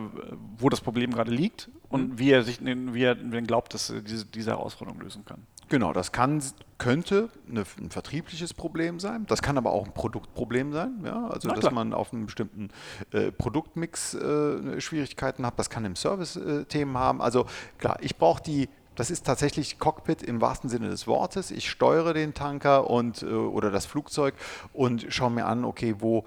wo 0.58 0.70
das 0.70 0.80
Problem 0.80 1.12
gerade 1.12 1.32
liegt 1.32 1.70
und 1.90 2.12
mhm. 2.12 2.20
wie 2.20 2.32
er 2.32 2.44
sich 2.44 2.60
wie 2.62 3.04
er 3.04 3.16
glaubt, 3.16 3.74
dass 3.74 3.90
er 3.90 4.02
diese, 4.02 4.26
diese 4.26 4.52
Herausforderung 4.52 5.02
lösen 5.02 5.26
kann. 5.26 5.46
Genau, 5.72 5.94
das 5.94 6.12
kann, 6.12 6.44
könnte 6.78 7.30
eine, 7.50 7.64
ein 7.80 7.92
vertriebliches 7.92 8.54
Problem 8.54 9.00
sein. 9.00 9.26
Das 9.28 9.42
kann 9.42 9.58
aber 9.58 9.72
auch 9.72 9.86
ein 9.86 9.94
Produktproblem 9.94 10.74
sein. 10.74 11.00
Ja? 11.06 11.30
Also, 11.30 11.48
Na, 11.48 11.54
dass 11.54 11.62
klar. 11.62 11.72
man 11.72 11.94
auf 11.94 12.12
einem 12.12 12.26
bestimmten 12.26 12.72
äh, 13.14 13.32
Produktmix 13.32 14.14
äh, 14.14 14.82
Schwierigkeiten 14.82 15.46
hat. 15.46 15.58
Das 15.58 15.70
kann 15.70 15.86
im 15.86 15.96
Service 15.96 16.36
äh, 16.36 16.66
Themen 16.66 16.98
haben. 16.98 17.22
Also, 17.22 17.46
klar, 17.78 17.98
ich 18.02 18.18
brauche 18.18 18.44
die 18.44 18.68
das 18.96 19.10
ist 19.10 19.26
tatsächlich 19.26 19.80
Cockpit 19.80 20.22
im 20.22 20.42
wahrsten 20.42 20.70
Sinne 20.70 20.90
des 20.90 21.08
Wortes. 21.08 21.52
Ich 21.52 21.70
steuere 21.70 22.14
den 22.14 22.34
Tanker 22.34 22.90
und, 22.90 23.24
äh, 23.24 23.28
oder 23.28 23.72
das 23.72 23.86
Flugzeug 23.86 24.36
und 24.74 25.06
schaue 25.08 25.32
mir 25.32 25.46
an, 25.46 25.64
okay, 25.64 25.96
wo 26.00 26.26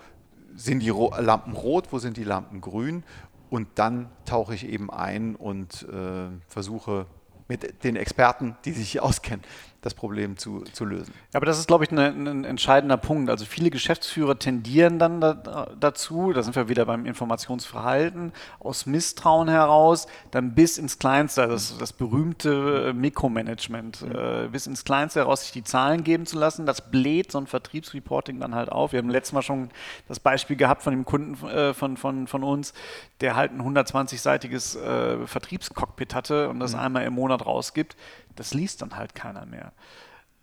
sind 0.56 0.82
die 0.82 0.88
Lampen 0.88 1.52
rot, 1.52 1.88
wo 1.90 1.98
sind 1.98 2.16
die 2.16 2.24
Lampen 2.24 2.62
grün 2.62 3.04
und 3.50 3.68
dann 3.74 4.08
tauche 4.24 4.54
ich 4.54 4.66
eben 4.66 4.90
ein 4.90 5.36
und 5.36 5.86
äh, 5.92 6.28
versuche 6.48 7.04
mit 7.48 7.84
den 7.84 7.96
Experten, 7.96 8.56
die 8.64 8.72
sich 8.72 8.92
hier 8.92 9.02
auskennen, 9.02 9.44
das 9.84 9.92
Problem 9.92 10.38
zu, 10.38 10.62
zu 10.72 10.86
lösen. 10.86 11.12
Ja, 11.32 11.38
aber 11.38 11.46
das 11.46 11.58
ist, 11.58 11.66
glaube 11.66 11.84
ich, 11.84 11.90
ne, 11.90 12.06
ein 12.06 12.44
entscheidender 12.44 12.96
Punkt. 12.96 13.28
Also 13.28 13.44
viele 13.44 13.68
Geschäftsführer 13.68 14.38
tendieren 14.38 14.98
dann 14.98 15.20
da, 15.20 15.68
dazu, 15.78 16.32
da 16.32 16.42
sind 16.42 16.56
wir 16.56 16.70
wieder 16.70 16.86
beim 16.86 17.04
Informationsverhalten, 17.04 18.32
aus 18.60 18.86
Misstrauen 18.86 19.48
heraus, 19.48 20.06
dann 20.30 20.54
bis 20.54 20.78
ins 20.78 20.98
Kleinste, 20.98 21.46
das, 21.46 21.76
das 21.76 21.92
berühmte 21.92 22.94
Mikromanagement, 22.94 24.02
mhm. 24.02 24.12
äh, 24.12 24.48
bis 24.50 24.66
ins 24.66 24.84
Kleinste 24.84 25.20
heraus 25.20 25.42
sich 25.42 25.52
die 25.52 25.64
Zahlen 25.64 26.02
geben 26.02 26.24
zu 26.24 26.38
lassen. 26.38 26.64
Das 26.64 26.90
bläht 26.90 27.30
so 27.30 27.38
ein 27.38 27.46
Vertriebsreporting 27.46 28.40
dann 28.40 28.54
halt 28.54 28.72
auf. 28.72 28.92
Wir 28.92 29.00
haben 29.00 29.10
letztes 29.10 29.34
Mal 29.34 29.42
schon 29.42 29.68
das 30.08 30.18
Beispiel 30.18 30.56
gehabt 30.56 30.82
von 30.82 30.94
dem 30.94 31.04
Kunden 31.04 31.46
äh, 31.46 31.74
von, 31.74 31.98
von, 31.98 32.26
von 32.26 32.42
uns, 32.42 32.72
der 33.20 33.36
halt 33.36 33.52
ein 33.52 33.60
120-seitiges 33.60 34.76
äh, 34.76 35.26
Vertriebscockpit 35.26 36.14
hatte 36.14 36.48
und 36.48 36.58
das 36.58 36.72
mhm. 36.72 36.80
einmal 36.80 37.04
im 37.04 37.12
Monat 37.12 37.44
rausgibt 37.44 37.96
das 38.36 38.54
liest 38.54 38.82
dann 38.82 38.96
halt 38.96 39.14
keiner 39.14 39.46
mehr. 39.46 39.72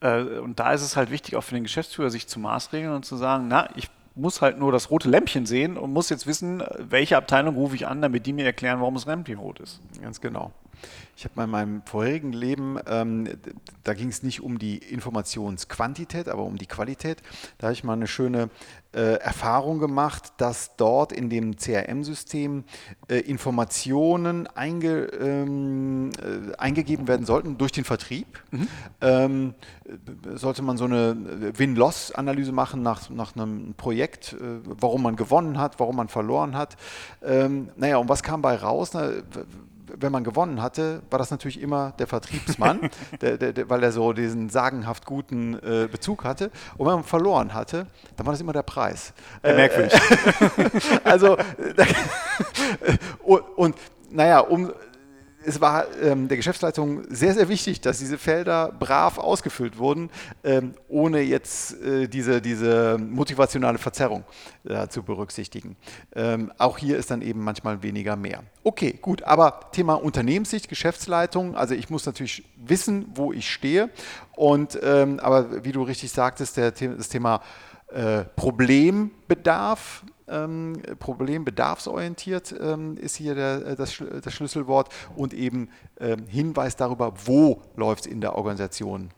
Äh, 0.01 0.39
und 0.39 0.59
da 0.59 0.73
ist 0.73 0.81
es 0.81 0.95
halt 0.95 1.11
wichtig, 1.11 1.35
auch 1.35 1.43
für 1.43 1.55
den 1.55 1.63
Geschäftsführer, 1.63 2.09
sich 2.09 2.27
zu 2.27 2.39
maßregeln 2.39 2.93
und 2.93 3.05
zu 3.05 3.15
sagen, 3.15 3.47
na, 3.47 3.69
ich 3.75 3.89
muss 4.15 4.41
halt 4.41 4.57
nur 4.57 4.71
das 4.71 4.89
rote 4.89 5.09
Lämpchen 5.09 5.45
sehen 5.45 5.77
und 5.77 5.93
muss 5.93 6.09
jetzt 6.09 6.27
wissen, 6.27 6.63
welche 6.77 7.17
Abteilung 7.17 7.55
rufe 7.55 7.75
ich 7.75 7.87
an, 7.87 8.01
damit 8.01 8.25
die 8.25 8.33
mir 8.33 8.45
erklären, 8.45 8.79
warum 8.79 8.95
das 8.95 9.05
Lämpchen 9.05 9.39
rot 9.39 9.59
ist. 9.59 9.79
Ganz 10.01 10.19
genau. 10.19 10.51
Ich 11.15 11.25
habe 11.25 11.35
mal 11.35 11.43
in 11.43 11.49
meinem 11.51 11.81
vorherigen 11.85 12.33
Leben, 12.33 12.79
ähm, 12.87 13.27
da 13.83 13.93
ging 13.93 14.09
es 14.09 14.23
nicht 14.23 14.41
um 14.41 14.57
die 14.57 14.77
Informationsquantität, 14.77 16.27
aber 16.27 16.43
um 16.43 16.57
die 16.57 16.65
Qualität. 16.65 17.21
Da 17.57 17.67
habe 17.67 17.73
ich 17.73 17.83
mal 17.83 17.93
eine 17.93 18.07
schöne 18.07 18.49
äh, 18.93 19.19
Erfahrung 19.19 19.79
gemacht, 19.79 20.33
dass 20.37 20.75
dort 20.77 21.11
in 21.11 21.29
dem 21.29 21.55
CRM-System 21.57 22.63
äh, 23.07 23.19
Informationen 23.19 24.47
einge, 24.47 25.05
ähm, 25.05 26.09
äh, 26.19 26.55
eingegeben 26.57 27.07
werden 27.07 27.25
sollten 27.25 27.57
durch 27.57 27.71
den 27.71 27.83
Vertrieb. 27.83 28.43
Mhm. 28.51 28.67
Ähm, 28.99 29.53
sollte 30.33 30.61
man 30.61 30.77
so 30.77 30.85
eine 30.85 31.57
Win-Loss-Analyse 31.57 32.51
machen 32.51 32.81
nach, 32.81 33.09
nach 33.09 33.35
einem 33.35 33.75
Projekt, 33.75 34.33
äh, 34.33 34.37
warum 34.63 35.03
man 35.03 35.15
gewonnen 35.15 35.57
hat, 35.57 35.79
warum 35.79 35.95
man 35.95 36.07
verloren 36.07 36.57
hat. 36.57 36.77
Ähm, 37.23 37.69
naja, 37.77 37.97
und 37.97 38.09
was 38.09 38.23
kam 38.23 38.41
bei 38.41 38.55
raus? 38.55 38.91
Na, 38.93 39.09
wenn 39.97 40.11
man 40.11 40.23
gewonnen 40.23 40.61
hatte, 40.61 41.01
war 41.09 41.19
das 41.19 41.31
natürlich 41.31 41.61
immer 41.61 41.93
der 41.99 42.07
Vertriebsmann, 42.07 42.89
der, 43.21 43.37
der, 43.37 43.53
der, 43.53 43.69
weil 43.69 43.83
er 43.83 43.91
so 43.91 44.13
diesen 44.13 44.49
sagenhaft 44.49 45.05
guten 45.05 45.55
äh, 45.55 45.87
Bezug 45.91 46.23
hatte. 46.23 46.51
Und 46.77 46.87
wenn 46.87 46.95
man 46.95 47.03
verloren 47.03 47.53
hatte, 47.53 47.87
dann 48.17 48.25
war 48.25 48.33
das 48.33 48.41
immer 48.41 48.53
der 48.53 48.63
Preis. 48.63 49.13
Äh, 49.43 49.55
merkwürdig. 49.55 49.93
also, 51.03 51.37
und, 53.23 53.43
und 53.55 53.75
naja, 54.09 54.39
um 54.39 54.71
es 55.45 55.61
war 55.61 55.85
ähm, 56.01 56.27
der 56.27 56.37
Geschäftsleitung 56.37 57.03
sehr, 57.09 57.33
sehr 57.33 57.49
wichtig, 57.49 57.81
dass 57.81 57.99
diese 57.99 58.17
Felder 58.17 58.71
brav 58.71 59.17
ausgefüllt 59.17 59.77
wurden, 59.77 60.09
ähm, 60.43 60.73
ohne 60.87 61.21
jetzt 61.21 61.81
äh, 61.81 62.07
diese, 62.07 62.41
diese 62.41 62.97
motivationale 62.97 63.77
Verzerrung 63.77 64.23
äh, 64.63 64.87
zu 64.87 65.03
berücksichtigen. 65.03 65.75
Ähm, 66.15 66.51
auch 66.57 66.77
hier 66.77 66.97
ist 66.97 67.11
dann 67.11 67.21
eben 67.21 67.43
manchmal 67.43 67.83
weniger 67.83 68.15
mehr. 68.15 68.43
Okay, 68.63 68.97
gut, 69.01 69.23
aber 69.23 69.71
Thema 69.71 69.95
Unternehmenssicht, 69.95 70.69
Geschäftsleitung, 70.69 71.55
also 71.55 71.73
ich 71.73 71.89
muss 71.89 72.05
natürlich 72.05 72.43
wissen, 72.57 73.07
wo 73.15 73.33
ich 73.33 73.49
stehe. 73.49 73.89
Und 74.35 74.79
ähm, 74.81 75.19
aber 75.19 75.63
wie 75.65 75.71
du 75.71 75.83
richtig 75.83 76.11
sagtest, 76.11 76.57
der, 76.57 76.71
das 76.71 77.09
Thema 77.09 77.41
äh, 77.93 78.23
Problembedarf 78.35 80.03
ähm, 80.31 80.81
problembedarfsorientiert 80.99 82.55
ähm, 82.59 82.97
ist 82.97 83.15
hier 83.15 83.35
der, 83.35 83.65
äh, 83.65 83.75
das, 83.75 84.01
das, 84.23 84.33
Schlüsselwort 84.33 84.89
und 85.15 85.33
eben 85.33 85.69
ähm, 85.99 86.25
Hinweis 86.27 86.75
darüber, 86.75 87.13
wo 87.25 87.61
läuft 87.75 88.05
es 88.05 88.11
in 88.11 88.21
der 88.21 88.35
Organisation 88.35 89.11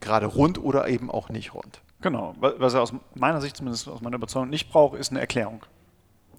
gerade 0.00 0.26
rund 0.26 0.62
oder 0.62 0.88
eben 0.88 1.10
auch 1.10 1.28
nicht 1.28 1.54
rund. 1.54 1.80
Genau, 2.00 2.34
was 2.38 2.74
er 2.74 2.82
aus 2.82 2.92
meiner 3.14 3.40
Sicht 3.40 3.56
zumindest 3.56 3.88
aus 3.88 4.02
meiner 4.02 4.16
Überzeugung 4.16 4.50
nicht 4.50 4.70
braucht, 4.70 4.98
ist 4.98 5.10
eine 5.10 5.20
Erklärung. 5.20 5.64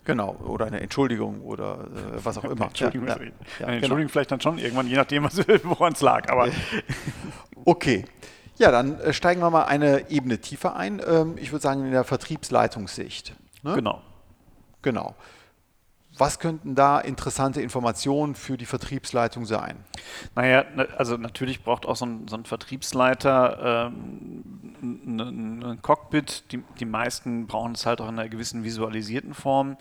Genau, 0.04 0.36
oder 0.46 0.68
eine 0.68 0.80
Entschuldigung 0.80 1.42
oder 1.42 1.88
äh, 1.96 2.24
was 2.24 2.38
auch 2.38 2.44
immer. 2.44 2.68
Entschuldigung, 2.68 3.08
ja, 3.08 3.18
ja, 3.18 3.24
ja, 3.24 3.68
Entschuldigung 3.68 3.98
genau. 3.98 4.10
vielleicht 4.10 4.32
dann 4.32 4.42
schon 4.42 4.60
irgendwann, 4.60 4.88
je 4.88 4.96
nachdem, 4.96 5.24
woran 5.64 5.94
es 5.94 6.02
lag. 6.02 6.30
Aber 6.30 6.48
okay. 7.66 8.06
Ja, 8.58 8.72
dann 8.72 9.00
äh, 9.00 9.12
steigen 9.12 9.42
wir 9.42 9.50
mal 9.50 9.64
eine 9.64 10.10
Ebene 10.10 10.40
tiefer 10.40 10.76
ein. 10.76 11.02
Ähm, 11.06 11.38
ich 11.38 11.52
würde 11.52 11.64
sagen, 11.64 11.84
in 11.86 11.92
der 11.92 12.04
Vertriebsleitungssicht. 12.04 13.36
Ne? 13.64 13.74
Genau. 13.74 14.02
Genau. 14.86 15.16
Was 16.16 16.38
könnten 16.38 16.76
da 16.76 17.00
interessante 17.00 17.60
Informationen 17.60 18.36
für 18.36 18.56
die 18.56 18.68
Vertriebsleitung 18.68 19.46
sein? 19.46 19.84
Naja, 20.36 20.64
also 20.96 21.18
natürlich 21.18 21.64
braucht 21.64 21.88
auch 21.88 21.96
so 21.96 22.06
ein, 22.06 22.28
so 22.28 22.38
ein 22.38 22.46
Vertriebsleiter 22.46 23.90
ähm, 23.90 24.44
ein, 24.82 25.20
ein, 25.64 25.82
Cockpit. 25.82 26.52
Die, 26.52 26.64
die 26.80 26.86
meisten 26.86 27.48
brauchen 27.48 27.72
es 27.72 27.88
halt 27.88 28.00
auch 28.00 28.08
in 28.08 28.20
einer 28.20 28.30
gewissen 28.30 28.64
visualisierten 28.64 29.34
Form. 29.34 29.76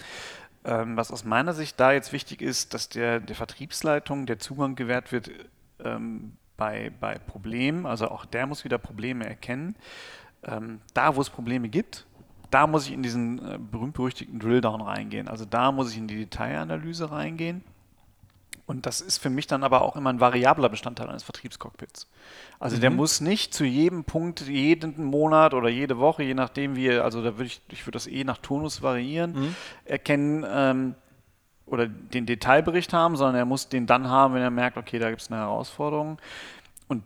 Ähm, 0.64 0.96
was 0.96 1.12
aus 1.12 1.24
meiner 1.24 1.52
Sicht 1.52 1.78
da 1.78 1.92
jetzt 1.92 2.14
wichtig 2.14 2.40
ist, 2.40 2.72
dass 2.72 2.88
der, 2.88 3.20
der 3.20 3.36
Vertriebsleitung 3.36 4.24
der 4.24 4.38
Zugang 4.38 4.74
gewährt 4.74 5.12
wird 5.12 5.30
ähm, 5.84 6.38
bei, 6.56 6.90
bei 6.98 7.18
Problemen. 7.18 7.84
Also 7.84 8.08
auch 8.08 8.24
der 8.24 8.46
muss 8.46 8.64
wieder 8.64 8.78
Probleme 8.78 9.26
erkennen. 9.26 9.76
Ähm, 10.42 10.80
da, 10.94 11.14
wo 11.14 11.20
es 11.20 11.28
Probleme 11.28 11.68
gibt, 11.68 12.06
da 12.54 12.68
muss 12.68 12.86
ich 12.86 12.92
in 12.92 13.02
diesen 13.02 13.38
äh, 13.38 13.58
berühmt-berüchtigten 13.58 14.38
Drilldown 14.38 14.80
reingehen. 14.80 15.26
Also 15.26 15.44
da 15.44 15.72
muss 15.72 15.90
ich 15.90 15.98
in 15.98 16.06
die 16.06 16.18
Detailanalyse 16.18 17.10
reingehen. 17.10 17.64
Und 18.66 18.86
das 18.86 19.00
ist 19.00 19.18
für 19.18 19.28
mich 19.28 19.46
dann 19.46 19.64
aber 19.64 19.82
auch 19.82 19.96
immer 19.96 20.10
ein 20.10 20.20
variabler 20.20 20.68
Bestandteil 20.68 21.08
eines 21.08 21.24
Vertriebscockpits. 21.24 22.08
Also 22.60 22.76
mhm. 22.76 22.80
der 22.80 22.90
muss 22.90 23.20
nicht 23.20 23.52
zu 23.52 23.64
jedem 23.64 24.04
Punkt, 24.04 24.40
jeden 24.42 25.04
Monat 25.04 25.52
oder 25.52 25.68
jede 25.68 25.98
Woche, 25.98 26.22
je 26.22 26.34
nachdem 26.34 26.76
wie, 26.76 26.90
also 26.92 27.22
da 27.22 27.36
würde 27.36 27.46
ich, 27.46 27.60
ich 27.70 27.84
würde 27.86 27.96
das 27.96 28.06
eh 28.06 28.22
nach 28.24 28.38
Tonus 28.38 28.82
variieren, 28.82 29.32
mhm. 29.32 29.56
erkennen 29.84 30.46
ähm, 30.48 30.94
oder 31.66 31.88
den 31.88 32.24
Detailbericht 32.24 32.92
haben, 32.92 33.16
sondern 33.16 33.34
er 33.34 33.44
muss 33.44 33.68
den 33.68 33.86
dann 33.86 34.08
haben, 34.08 34.34
wenn 34.34 34.42
er 34.42 34.50
merkt, 34.50 34.78
okay, 34.78 34.98
da 34.98 35.10
gibt 35.10 35.22
es 35.22 35.30
eine 35.30 35.40
Herausforderung. 35.40 36.18
Und 36.88 37.02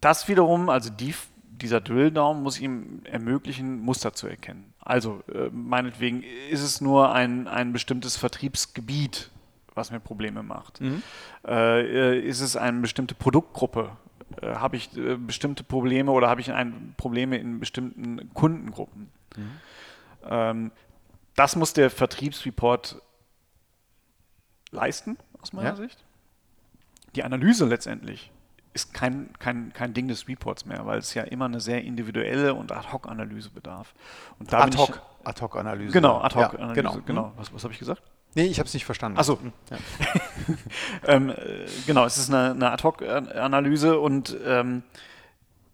das 0.00 0.26
wiederum, 0.26 0.70
also 0.70 0.90
die 0.90 1.14
dieser 1.60 1.80
Drill-Down 1.80 2.42
muss 2.42 2.58
ihm 2.58 3.02
ermöglichen, 3.04 3.80
Muster 3.80 4.14
zu 4.14 4.26
erkennen. 4.26 4.69
Also 4.80 5.22
äh, 5.32 5.50
meinetwegen 5.52 6.22
ist 6.50 6.62
es 6.62 6.80
nur 6.80 7.12
ein, 7.12 7.46
ein 7.46 7.72
bestimmtes 7.72 8.16
Vertriebsgebiet, 8.16 9.30
was 9.74 9.90
mir 9.90 10.00
Probleme 10.00 10.42
macht. 10.42 10.80
Mhm. 10.80 11.02
Äh, 11.46 12.18
ist 12.20 12.40
es 12.40 12.56
eine 12.56 12.80
bestimmte 12.80 13.14
Produktgruppe? 13.14 13.96
Äh, 14.40 14.54
habe 14.54 14.76
ich 14.76 14.96
äh, 14.96 15.16
bestimmte 15.16 15.64
Probleme 15.64 16.10
oder 16.10 16.28
habe 16.28 16.40
ich 16.40 16.52
ein, 16.52 16.94
Probleme 16.96 17.36
in 17.36 17.60
bestimmten 17.60 18.32
Kundengruppen? 18.32 19.10
Mhm. 19.36 19.50
Ähm, 20.24 20.72
das 21.36 21.56
muss 21.56 21.72
der 21.72 21.90
Vertriebsreport 21.90 23.00
leisten, 24.70 25.18
aus 25.40 25.52
meiner 25.52 25.70
ja. 25.70 25.76
Sicht. 25.76 26.04
Die 27.14 27.24
Analyse 27.24 27.66
letztendlich 27.66 28.30
ist 28.72 28.94
kein, 28.94 29.30
kein, 29.38 29.72
kein 29.72 29.94
Ding 29.94 30.08
des 30.08 30.28
Reports 30.28 30.64
mehr, 30.64 30.86
weil 30.86 30.98
es 30.98 31.14
ja 31.14 31.22
immer 31.24 31.46
eine 31.46 31.60
sehr 31.60 31.82
individuelle 31.82 32.54
und 32.54 32.70
Ad-Hoc-Analyse 32.72 33.50
bedarf. 33.50 33.94
Ad-Hoc-Analyse. 35.24 35.92
Genau, 35.92 36.20
Ad-Hoc-Analyse. 36.20 36.82
Ja, 36.82 36.90
genau. 36.90 36.98
genau. 37.04 37.32
Was, 37.36 37.52
was 37.52 37.64
habe 37.64 37.72
ich 37.72 37.78
gesagt? 37.78 38.02
Nee, 38.34 38.44
ich 38.44 38.60
habe 38.60 38.68
es 38.68 38.74
nicht 38.74 38.84
verstanden. 38.84 39.18
Achso. 39.18 39.38
Ja. 39.70 39.78
ähm, 41.14 41.30
äh, 41.30 41.34
genau, 41.86 42.04
es 42.04 42.16
ist 42.16 42.32
eine, 42.32 42.52
eine 42.52 42.70
Ad-Hoc-Analyse 42.70 43.98
und 43.98 44.36
ähm, 44.46 44.84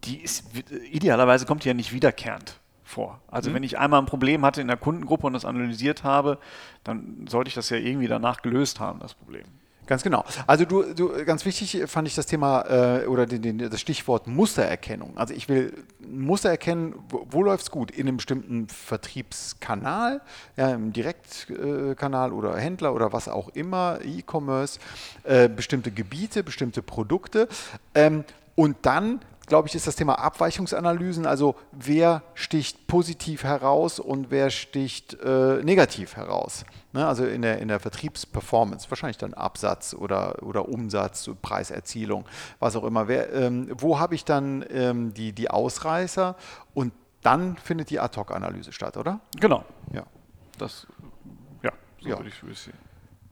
die 0.04 0.22
ist 0.22 0.44
idealerweise 0.90 1.44
kommt 1.44 1.64
die 1.64 1.68
ja 1.68 1.74
nicht 1.74 1.92
wiederkehrend 1.92 2.58
vor. 2.82 3.20
Also 3.28 3.50
mhm. 3.50 3.56
wenn 3.56 3.62
ich 3.62 3.78
einmal 3.78 4.00
ein 4.00 4.06
Problem 4.06 4.44
hatte 4.44 4.60
in 4.62 4.68
der 4.68 4.76
Kundengruppe 4.76 5.26
und 5.26 5.34
das 5.34 5.44
analysiert 5.44 6.02
habe, 6.02 6.38
dann 6.84 7.26
sollte 7.28 7.48
ich 7.48 7.54
das 7.54 7.68
ja 7.68 7.76
irgendwie 7.76 8.06
danach 8.06 8.40
gelöst 8.40 8.80
haben, 8.80 9.00
das 9.00 9.12
Problem. 9.12 9.44
Ganz 9.86 10.02
genau. 10.02 10.24
Also 10.46 10.64
du, 10.64 10.82
du 10.94 11.24
ganz 11.24 11.44
wichtig 11.44 11.84
fand 11.86 12.08
ich 12.08 12.14
das 12.14 12.26
Thema 12.26 12.62
äh, 12.62 13.06
oder 13.06 13.26
den, 13.26 13.42
den, 13.42 13.58
das 13.58 13.80
Stichwort 13.80 14.26
Mustererkennung. 14.26 15.16
Also 15.16 15.32
ich 15.32 15.48
will 15.48 15.72
Muster 16.00 16.50
erkennen, 16.50 16.94
wo, 17.08 17.26
wo 17.30 17.42
läuft 17.42 17.64
es 17.64 17.70
gut? 17.70 17.92
In 17.92 18.08
einem 18.08 18.16
bestimmten 18.16 18.68
Vertriebskanal, 18.68 20.20
ja, 20.56 20.70
im 20.72 20.92
Direktkanal 20.92 22.32
oder 22.32 22.56
Händler 22.56 22.94
oder 22.94 23.12
was 23.12 23.28
auch 23.28 23.48
immer, 23.50 24.00
E-Commerce, 24.04 24.80
äh, 25.22 25.48
bestimmte 25.48 25.92
Gebiete, 25.92 26.42
bestimmte 26.42 26.82
Produkte. 26.82 27.48
Ähm, 27.94 28.24
und 28.56 28.78
dann 28.82 29.20
glaube 29.46 29.68
ich, 29.68 29.74
ist 29.74 29.86
das 29.86 29.96
Thema 29.96 30.18
Abweichungsanalysen, 30.18 31.26
also 31.26 31.54
wer 31.72 32.22
sticht 32.34 32.86
positiv 32.86 33.44
heraus 33.44 33.98
und 34.00 34.30
wer 34.30 34.50
sticht 34.50 35.14
äh, 35.22 35.62
negativ 35.62 36.16
heraus. 36.16 36.64
Ne? 36.92 37.06
Also 37.06 37.24
in 37.24 37.42
der, 37.42 37.58
in 37.58 37.68
der 37.68 37.80
Vertriebsperformance, 37.80 38.90
wahrscheinlich 38.90 39.18
dann 39.18 39.34
Absatz 39.34 39.94
oder, 39.94 40.42
oder 40.42 40.68
Umsatz, 40.68 41.30
Preiserzielung, 41.42 42.26
was 42.58 42.76
auch 42.76 42.84
immer. 42.84 43.08
Wer, 43.08 43.32
ähm, 43.32 43.70
wo 43.78 43.98
habe 43.98 44.14
ich 44.14 44.24
dann 44.24 44.64
ähm, 44.70 45.14
die, 45.14 45.32
die 45.32 45.48
Ausreißer 45.50 46.36
und 46.74 46.92
dann 47.22 47.56
findet 47.56 47.90
die 47.90 47.98
Ad-Hoc-Analyse 47.98 48.72
statt, 48.72 48.96
oder? 48.96 49.20
Genau. 49.40 49.64
Ja. 49.92 50.04
Das, 50.58 50.86
ja, 51.62 51.72
so 52.00 52.08
ja. 52.08 52.18
würde 52.18 52.30
ich 52.30 52.42
es 52.50 52.64
sehen. 52.64 52.78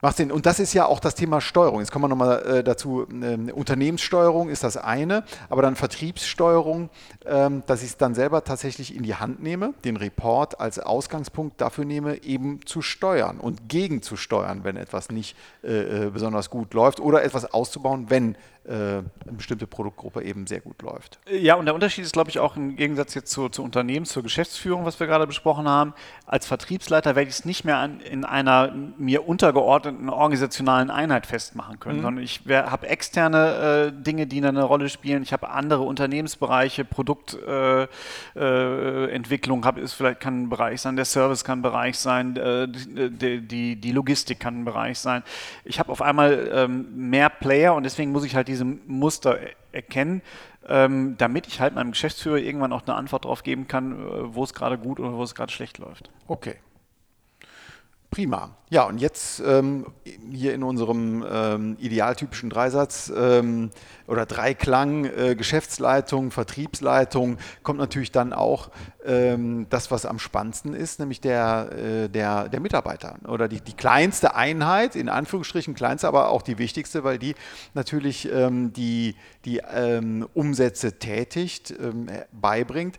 Macht 0.05 0.19
Sinn. 0.19 0.31
Und 0.31 0.45
das 0.45 0.61
ist 0.61 0.75
ja 0.75 0.85
auch 0.85 1.01
das 1.01 1.15
Thema 1.15 1.41
Steuerung. 1.41 1.81
Jetzt 1.81 1.91
kommen 1.91 2.05
wir 2.05 2.09
nochmal 2.09 2.59
äh, 2.59 2.63
dazu. 2.63 3.07
Ähm, 3.11 3.49
Unternehmenssteuerung 3.49 4.51
ist 4.51 4.63
das 4.63 4.77
eine, 4.77 5.25
aber 5.49 5.63
dann 5.63 5.77
Vertriebssteuerung, 5.77 6.91
ähm, 7.25 7.63
dass 7.65 7.83
ich 7.83 7.89
es 7.89 7.97
dann 7.97 8.15
selber 8.15 8.45
tatsächlich 8.45 8.95
in 8.95 9.03
die 9.03 9.15
Hand 9.15 9.43
nehme, 9.43 9.73
den 9.87 9.97
Report 9.97 10.61
als 10.61 10.79
Ausgangspunkt 10.79 11.59
dafür 11.59 11.87
nehme, 11.87 12.23
eben 12.23 12.61
zu 12.67 12.83
steuern 12.83 13.41
und 13.41 13.71
gegen 13.71 14.03
zu 14.03 14.19
steuern, 14.19 14.61
wenn 14.63 14.77
etwas 14.77 15.09
nicht 15.09 15.39
äh, 15.63 15.69
äh 16.05 16.11
besonders 16.11 16.51
gut 16.51 16.75
läuft 16.75 17.01
oder 17.01 17.25
etwas 17.25 17.55
auszubauen, 17.55 18.11
wenn 18.11 18.37
eine 18.67 19.05
bestimmte 19.33 19.67
Produktgruppe 19.67 20.23
eben 20.23 20.47
sehr 20.47 20.61
gut 20.61 20.81
läuft. 20.83 21.19
Ja, 21.31 21.57
und 21.57 21.67
der 21.67 21.75
Unterschied 21.75 22.05
ist, 22.05 22.13
glaube 22.13 22.31
ich, 22.31 22.39
auch 22.39 22.57
im 22.57 22.77
Gegensatz 22.77 23.15
jetzt 23.15 23.31
zu, 23.31 23.49
zu 23.49 23.63
Unternehmen, 23.63 24.07
zur 24.07 24.23
Geschäftsführung, 24.23 24.85
was 24.85 25.01
wir 25.01 25.07
gerade 25.07 25.27
besprochen 25.27 25.69
haben. 25.69 25.95
Als 26.27 26.47
Vertriebsleiter 26.47 27.17
werde 27.17 27.29
ich 27.29 27.37
es 27.37 27.45
nicht 27.45 27.65
mehr 27.65 27.79
an, 27.79 28.01
in 28.01 28.25
einer 28.25 28.73
mir 28.97 29.29
untergeordneten 29.29 30.09
organisationalen 30.09 30.91
Einheit 30.91 31.27
festmachen 31.27 31.81
können, 31.81 31.99
mhm. 31.99 32.03
sondern 32.03 32.25
ich 32.25 32.43
habe 32.49 32.89
externe 32.89 33.89
äh, 33.89 33.93
Dinge, 34.03 34.27
die 34.27 34.45
eine 34.45 34.63
Rolle 34.63 34.89
spielen. 34.89 35.23
Ich 35.23 35.33
habe 35.33 35.51
andere 35.51 35.83
Unternehmensbereiche, 35.83 36.85
Produktentwicklung 36.85 39.65
äh, 39.65 39.69
äh, 39.69 39.83
ist 39.83 39.95
vielleicht 39.95 40.21
kann 40.21 40.45
ein 40.45 40.49
Bereich 40.49 40.81
sein, 40.81 40.95
der 40.97 41.05
Service 41.05 41.45
kann 41.45 41.59
ein 41.59 41.63
Bereich 41.63 41.99
sein, 41.99 42.37
äh, 42.37 42.69
die, 42.69 43.41
die, 43.41 43.77
die, 43.77 43.93
Logistik 43.93 44.41
kann 44.41 44.61
ein 44.61 44.65
Bereich 44.65 44.99
sein. 44.99 45.23
Ich 45.65 45.79
habe 45.79 45.93
auf 45.93 46.03
einmal 46.03 46.51
ähm, 46.53 46.87
mehr 46.97 47.29
Player 47.29 47.75
und 47.75 47.85
deswegen 47.85 48.13
muss 48.13 48.25
ich 48.25 48.35
halt 48.35 48.49
die 48.49 48.54
diese 48.55 48.65
Muster 48.65 49.39
erkennen, 49.73 50.23
ähm, 50.67 51.17
damit 51.19 51.47
ich 51.47 51.61
halt 51.61 51.75
meinem 51.75 51.91
Geschäftsführer 51.91 52.39
irgendwann 52.39 52.73
auch 52.73 52.87
eine 52.87 52.95
Antwort 52.95 53.25
darauf 53.25 53.43
geben 53.43 53.69
kann, 53.69 53.93
äh, 53.93 54.35
wo 54.35 54.45
es 54.45 54.55
gerade 54.55 54.79
gut 54.79 55.01
oder 55.01 55.13
wo 55.13 55.23
es 55.23 55.35
gerade 55.35 55.53
schlecht 55.53 55.79
läuft. 55.79 56.11
Okay. 56.27 56.57
Prima. 58.11 58.57
Ja, 58.71 58.85
und 58.85 58.99
jetzt 59.01 59.43
ähm, 59.45 59.87
hier 60.31 60.55
in 60.55 60.63
unserem 60.63 61.25
ähm, 61.29 61.77
idealtypischen 61.81 62.49
Dreisatz 62.49 63.13
ähm, 63.15 63.71
oder 64.07 64.27
Dreiklang 64.27 65.05
äh, 65.05 65.35
Geschäftsleitung, 65.35 66.31
Vertriebsleitung 66.31 67.39
kommt 67.63 67.79
natürlich 67.79 68.13
dann 68.13 68.33
auch 68.33 68.71
ähm, 69.05 69.67
das, 69.71 69.91
was 69.91 70.07
am 70.07 70.19
spannendsten 70.19 70.75
ist, 70.75 70.99
nämlich 71.01 71.21
der, 71.21 71.71
äh, 71.73 72.09
der, 72.09 72.49
der 72.49 72.61
Mitarbeiter 72.61 73.17
oder 73.27 73.49
die, 73.49 73.61
die 73.61 73.73
kleinste 73.73 74.35
Einheit, 74.35 74.97
in 74.97 75.09
Anführungsstrichen 75.09 75.75
kleinste, 75.75 76.09
aber 76.09 76.31
auch 76.31 76.43
die 76.43 76.59
wichtigste, 76.59 77.05
weil 77.05 77.19
die 77.19 77.35
natürlich 77.75 78.31
ähm, 78.31 78.73
die, 78.73 79.15
die 79.45 79.61
ähm, 79.73 80.27
Umsätze 80.35 80.99
tätigt, 80.99 81.75
beibringt. 82.33 82.97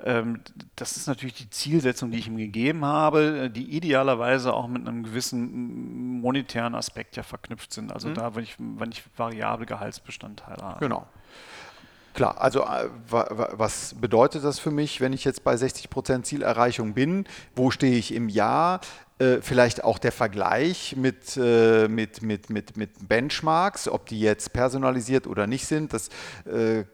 Ähm, 0.04 0.42
das 0.76 0.98
ist 0.98 1.08
natürlich 1.08 1.36
die 1.36 1.50
Zielsetzung, 1.50 2.12
die 2.12 2.20
ich 2.20 2.28
ihm 2.28 2.38
gegeben 2.38 2.84
habe, 2.84 3.50
die 3.50 3.76
idealerweise 3.76 4.54
auch 4.54 4.68
mit 4.68 4.86
einem 4.86 5.04
gewissen 5.04 6.20
monetären 6.20 6.76
Aspekt 6.76 7.16
ja 7.16 7.24
verknüpft 7.24 7.72
sind. 7.72 7.94
Also 7.94 8.10
mhm. 8.10 8.16
da, 8.16 8.36
wenn 8.36 8.44
ich, 8.44 8.56
wenn 8.60 8.92
ich 8.92 9.04
variable 9.16 9.66
Gehaltsbestandteile 9.66 10.62
habe. 10.62 10.80
Genau. 10.80 11.08
Klar, 12.18 12.42
also 12.42 12.64
äh, 12.64 12.90
was 13.12 13.94
bedeutet 13.94 14.44
das 14.44 14.58
für 14.58 14.72
mich, 14.72 15.02
wenn 15.02 15.14
ich 15.14 15.24
jetzt 15.24 15.44
bei 15.44 15.56
60 15.56 15.92
Prozent 15.92 16.26
Zielerreichung 16.26 16.96
bin? 16.96 17.26
Wo 17.56 17.70
stehe 17.70 17.96
ich 17.96 18.12
im 18.12 18.28
Jahr? 18.28 18.82
Äh, 19.20 19.38
vielleicht 19.42 19.84
auch 19.84 20.00
der 20.00 20.12
Vergleich 20.12 20.96
mit, 20.98 21.38
äh, 21.38 21.88
mit, 21.88 22.24
mit, 22.24 22.50
mit, 22.50 22.76
mit 22.76 23.08
Benchmarks, 23.08 23.88
ob 23.88 24.08
die 24.08 24.20
jetzt 24.20 24.52
personalisiert 24.52 25.28
oder 25.28 25.46
nicht 25.46 25.68
sind, 25.68 25.94
das 25.94 26.10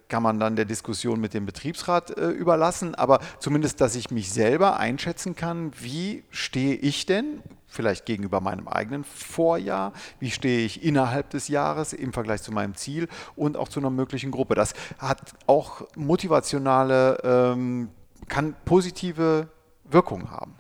kann 0.10 0.24
man 0.24 0.42
dann 0.42 0.58
der 0.58 0.66
Diskussion 0.66 1.22
mit 1.22 1.34
dem 1.34 1.46
Betriebsrat 1.46 2.10
überlassen. 2.10 2.94
Aber 2.94 3.20
zumindest, 3.40 3.80
dass 3.80 3.96
ich 3.96 4.12
mich 4.12 4.30
selber 4.30 4.78
einschätzen 4.78 5.38
kann, 5.38 5.72
wie 5.80 6.26
stehe 6.32 6.76
ich 6.76 7.06
denn 7.06 7.42
vielleicht 7.74 8.06
gegenüber 8.06 8.40
meinem 8.40 8.68
eigenen 8.68 9.04
Vorjahr, 9.04 9.94
wie 10.20 10.32
stehe 10.32 10.66
ich 10.66 10.84
innerhalb 10.84 11.30
des 11.32 11.48
Jahres 11.48 11.94
im 11.94 12.14
Vergleich 12.14 12.42
zu 12.42 12.52
meinem 12.52 12.76
Ziel 12.76 13.08
und 13.36 13.58
auch 13.58 13.68
zu 13.68 13.80
einer 13.80 13.90
möglichen 13.90 14.32
Gruppe. 14.32 14.56
Das 14.56 14.74
hat 15.00 15.34
auch 15.48 15.88
motivationale, 15.96 17.20
ähm, 17.24 17.90
kann 18.28 18.56
positive 18.66 19.48
Wirkungen 19.84 20.32
haben. 20.32 20.56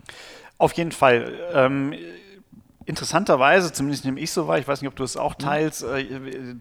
Auf 0.58 0.73
jeden 0.73 0.91
Fall. 0.91 1.34
Ähm, 1.54 1.93
interessanterweise, 2.86 3.71
zumindest 3.71 4.06
nehme 4.06 4.19
ich 4.19 4.32
so 4.32 4.47
wahr, 4.47 4.58
ich 4.58 4.67
weiß 4.67 4.82
nicht, 4.82 4.89
ob 4.89 4.95
du 4.95 5.04
es 5.04 5.15
auch 5.15 5.36
mhm. 5.36 5.43
teilst, 5.43 5.84
äh, 5.84 6.56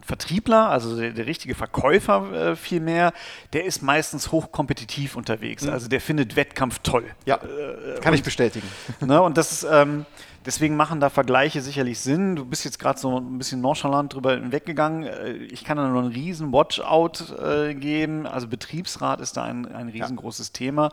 Vertriebler, 0.00 0.70
also 0.70 0.96
der, 0.96 1.12
der 1.12 1.26
richtige 1.26 1.54
Verkäufer 1.54 2.32
äh, 2.32 2.56
vielmehr, 2.56 3.12
der 3.52 3.64
ist 3.64 3.82
meistens 3.82 4.32
hochkompetitiv 4.32 5.16
unterwegs. 5.16 5.64
Mhm. 5.64 5.72
Also 5.72 5.88
der 5.88 6.00
findet 6.00 6.36
Wettkampf 6.36 6.78
toll. 6.80 7.04
Ja, 7.26 7.36
äh, 7.36 8.00
kann 8.00 8.12
und, 8.12 8.18
ich 8.18 8.22
bestätigen. 8.22 8.66
Ne, 9.00 9.22
und 9.22 9.38
das 9.38 9.52
ist, 9.52 9.66
ähm, 9.70 10.06
deswegen 10.44 10.76
machen 10.76 11.00
da 11.00 11.08
Vergleiche 11.10 11.60
sicherlich 11.60 12.00
Sinn. 12.00 12.36
Du 12.36 12.44
bist 12.44 12.64
jetzt 12.64 12.78
gerade 12.78 12.98
so 12.98 13.18
ein 13.18 13.38
bisschen 13.38 13.60
nonchalant 13.60 14.14
drüber 14.14 14.32
hinweggegangen. 14.32 15.04
Äh, 15.04 15.32
ich 15.32 15.64
kann 15.64 15.76
da 15.76 15.88
nur 15.88 16.02
einen 16.02 16.12
riesen 16.12 16.52
Watchout 16.52 17.34
äh, 17.38 17.74
geben. 17.74 18.26
Also 18.26 18.48
Betriebsrat 18.48 19.20
ist 19.20 19.36
da 19.36 19.44
ein, 19.44 19.66
ein 19.66 19.88
riesengroßes 19.88 20.48
ja. 20.48 20.52
Thema 20.52 20.90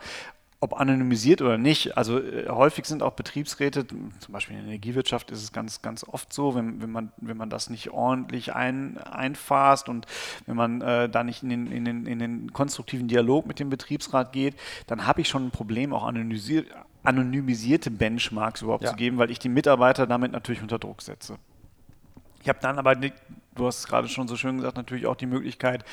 ob 0.59 0.79
anonymisiert 0.79 1.41
oder 1.41 1.57
nicht. 1.57 1.97
Also 1.97 2.19
äh, 2.19 2.47
häufig 2.49 2.85
sind 2.85 3.03
auch 3.03 3.13
Betriebsräte, 3.13 3.85
zum 3.87 4.11
Beispiel 4.29 4.55
in 4.55 4.63
der 4.63 4.71
Energiewirtschaft 4.73 5.31
ist 5.31 5.43
es 5.43 5.51
ganz, 5.51 5.81
ganz 5.81 6.03
oft 6.03 6.31
so, 6.33 6.55
wenn, 6.55 6.81
wenn, 6.81 6.91
man, 6.91 7.11
wenn 7.17 7.37
man 7.37 7.49
das 7.49 7.69
nicht 7.69 7.91
ordentlich 7.91 8.55
ein, 8.55 8.97
einfasst 8.97 9.89
und 9.89 10.05
wenn 10.45 10.55
man 10.55 10.81
äh, 10.81 11.09
da 11.09 11.23
nicht 11.23 11.43
in 11.43 11.49
den, 11.49 11.71
in, 11.71 11.85
den, 11.85 12.05
in 12.05 12.19
den 12.19 12.53
konstruktiven 12.53 13.07
Dialog 13.07 13.45
mit 13.45 13.59
dem 13.59 13.69
Betriebsrat 13.69 14.31
geht, 14.31 14.55
dann 14.87 15.05
habe 15.05 15.21
ich 15.21 15.27
schon 15.27 15.45
ein 15.47 15.51
Problem, 15.51 15.93
auch 15.93 16.03
anonymisiert, 16.03 16.67
anonymisierte 17.03 17.91
Benchmarks 17.91 18.61
überhaupt 18.61 18.83
Ja. 18.83 18.91
zu 18.91 18.95
geben, 18.95 19.17
weil 19.17 19.31
ich 19.31 19.39
die 19.39 19.49
Mitarbeiter 19.49 20.07
damit 20.07 20.31
natürlich 20.31 20.61
unter 20.61 20.79
Druck 20.79 21.01
setze. 21.01 21.37
Ich 22.41 22.49
habe 22.49 22.59
dann 22.61 22.77
aber, 22.77 22.95
du 22.95 23.09
hast 23.65 23.79
es 23.79 23.87
gerade 23.87 24.07
schon 24.07 24.27
so 24.27 24.35
schön 24.35 24.57
gesagt, 24.57 24.77
natürlich 24.77 25.07
auch 25.07 25.15
die 25.15 25.25
Möglichkeit, 25.25 25.83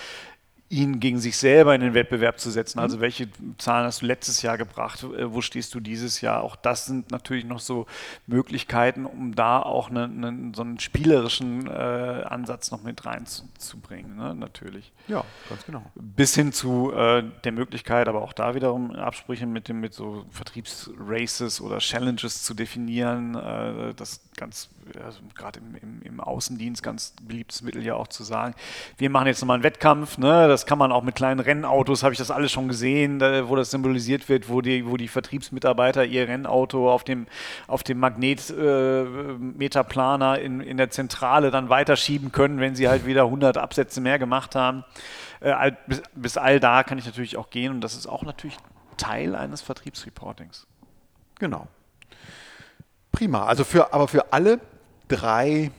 ihn 0.73 1.01
gegen 1.01 1.19
sich 1.19 1.37
selber 1.37 1.75
in 1.75 1.83
den 1.83 1.93
Wettbewerb 1.93 2.41
zu 2.41 2.51
setzen. 2.51 2.79
Also 2.79 2.99
welche 3.01 3.29
Zahlen 3.59 3.85
hast 3.85 4.01
du 4.01 4.07
letztes 4.07 4.41
Jahr 4.41 4.57
gebracht? 4.57 5.03
Äh, 5.03 5.33
Wo 5.33 5.43
stehst 5.43 5.75
du 5.75 5.81
dieses 5.81 6.23
Jahr? 6.23 6.43
Auch 6.43 6.57
das 6.57 6.87
sind 6.87 7.11
natürlich 7.11 7.45
noch 7.45 7.61
so 7.61 7.87
Möglichkeiten, 8.27 9.05
um 9.05 9.35
da 9.35 9.61
auch 9.61 9.91
eine, 9.91 10.05
eine, 10.05 10.53
so 10.55 10.63
einen 10.63 10.81
spielerischen 10.81 11.67
äh, 11.67 11.71
Ansatz 11.71 12.71
noch 12.71 12.83
mit 12.83 13.05
reinzubringen, 13.05 14.17
ne? 14.17 14.35
natürlich. 14.35 14.93
Ja, 15.09 15.25
ganz 15.51 15.67
genau. 15.67 15.85
Bis 15.95 16.35
hin 16.35 16.53
zu 16.53 16.91
äh, 16.93 17.23
der 17.45 17.53
Möglichkeit, 17.53 18.09
aber 18.09 18.23
auch 18.23 18.33
da 18.33 18.55
wiederum 18.55 18.93
Absprüche 18.93 19.47
mit 19.47 19.69
dem 19.69 19.81
mit 19.81 19.93
so 19.93 20.25
Vertriebsraces 20.31 21.61
oder 21.61 21.79
Challenges 21.79 22.45
zu 22.45 22.55
definieren. 22.55 23.35
Äh, 23.35 23.93
das 23.95 24.23
ganz, 24.37 24.69
also 25.05 25.21
gerade 25.35 25.59
im, 25.61 25.75
im, 25.77 26.03
im 26.03 26.21
Außendienst 26.21 26.83
ganz 26.83 27.15
beliebtes 27.23 27.63
Mittel 27.63 27.85
ja 27.85 27.95
auch 27.95 28.09
zu 28.09 28.25
sagen, 28.25 28.55
wir 28.97 29.11
machen 29.11 29.27
jetzt 29.27 29.41
nochmal 29.41 29.57
einen 29.57 29.65
Wettkampf, 29.65 30.19
ne? 30.19 30.49
das 30.49 30.67
kann 30.67 30.79
man 30.79 30.91
auch 30.93 31.03
mit 31.03 31.15
kleinen 31.15 31.41
Rennautos, 31.41 32.03
habe 32.03 32.15
ich 32.15 32.19
das 32.19 32.31
alles 32.31 32.51
schon 32.51 32.69
gesehen, 32.69 33.19
da, 33.19 33.49
wo 33.49 33.57
das 33.57 33.71
symbolisiert 33.71 34.29
wird, 34.29 34.49
wo 34.49 34.63
die, 34.63 34.87
wo 34.87 34.97
die 34.97 35.09
Vertriebsmitarbeiter 35.09 36.05
ihr 36.05 36.29
Rennauto 36.29 36.91
auf 36.91 37.05
dem, 37.05 37.27
auf 37.67 37.83
dem 37.83 37.99
Magnetmeterplaner 37.99 40.39
in, 40.39 40.61
in 40.61 40.77
der 40.77 40.91
Zentrale 40.91 41.51
dann 41.51 41.69
weiterschieben 41.69 42.33
können, 42.33 42.61
wenn 42.61 42.75
sie 42.75 42.89
halt 42.89 43.05
wieder 43.07 43.25
100 43.25 43.59
Absätze 43.59 44.01
mehr 44.01 44.19
gemacht 44.19 44.55
haben. 44.55 44.85
Äh, 45.41 45.73
bis, 45.87 46.03
bis 46.15 46.37
all 46.37 46.61
da 46.61 46.85
kann 46.85 46.99
ich 46.99 47.07
natürlich 47.07 47.37
auch 47.37 47.51
gehen 47.51 47.73
und 47.73 47.81
das 47.83 47.95
ist 47.95 48.07
auch 48.07 48.23
natürlich 48.23 48.57
Teil 48.97 49.35
eines 49.35 49.61
Vertriebsreportings. 49.61 50.67
Genau. 51.39 51.67
Prima. 53.13 53.47
Also 53.47 53.65
für, 53.65 53.93
aber 53.93 54.09
für 54.09 54.33
alle 54.33 54.59
drei 55.09 55.71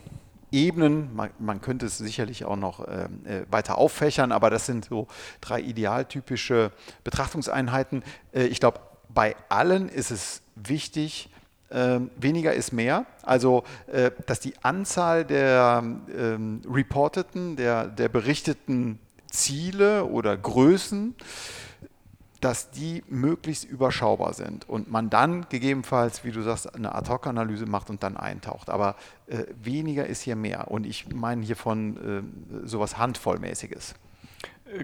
Ebenen, 0.51 1.13
man, 1.15 1.31
man 1.39 1.61
könnte 1.61 1.87
es 1.87 1.97
sicherlich 1.97 2.45
auch 2.45 2.55
noch 2.55 2.87
ähm, 2.87 3.25
äh, 3.25 3.41
weiter 3.49 3.79
auffächern, 3.79 4.31
aber 4.31 4.51
das 4.51 4.67
sind 4.67 4.85
so 4.85 5.07
drei 5.41 5.59
idealtypische 5.59 6.71
Betrachtungseinheiten. 7.03 8.03
Äh, 8.33 8.43
ich 8.45 8.59
glaube, 8.59 8.79
bei 9.09 9.35
allen 9.49 9.89
ist 9.89 10.11
es 10.11 10.41
wichtig, 10.55 11.29
ähm, 11.71 12.11
weniger 12.17 12.53
ist 12.53 12.71
mehr. 12.71 13.07
Also, 13.23 13.63
äh, 13.87 14.11
dass 14.27 14.39
die 14.39 14.53
Anzahl 14.61 15.25
der 15.25 15.83
ähm, 16.15 16.61
reporteten, 16.69 17.55
der, 17.55 17.87
der 17.87 18.09
berichteten 18.09 18.99
Ziele 19.31 20.05
oder 20.05 20.37
Größen 20.37 21.15
dass 22.43 22.71
die 22.71 23.03
möglichst 23.07 23.63
überschaubar 23.63 24.33
sind 24.33 24.67
und 24.67 24.91
man 24.91 25.09
dann 25.09 25.45
gegebenenfalls, 25.47 26.25
wie 26.25 26.31
du 26.31 26.41
sagst, 26.41 26.75
eine 26.75 26.93
Ad-Hoc-Analyse 26.93 27.65
macht 27.65 27.89
und 27.89 28.03
dann 28.03 28.17
eintaucht. 28.17 28.69
Aber 28.69 28.95
äh, 29.27 29.45
weniger 29.61 30.07
ist 30.07 30.21
hier 30.21 30.35
mehr 30.35 30.69
und 30.69 30.85
ich 30.85 31.07
meine 31.13 31.45
hier 31.45 31.55
von 31.55 31.97
äh, 32.63 32.67
sowas 32.67 32.97
Handvollmäßiges. 32.97 33.95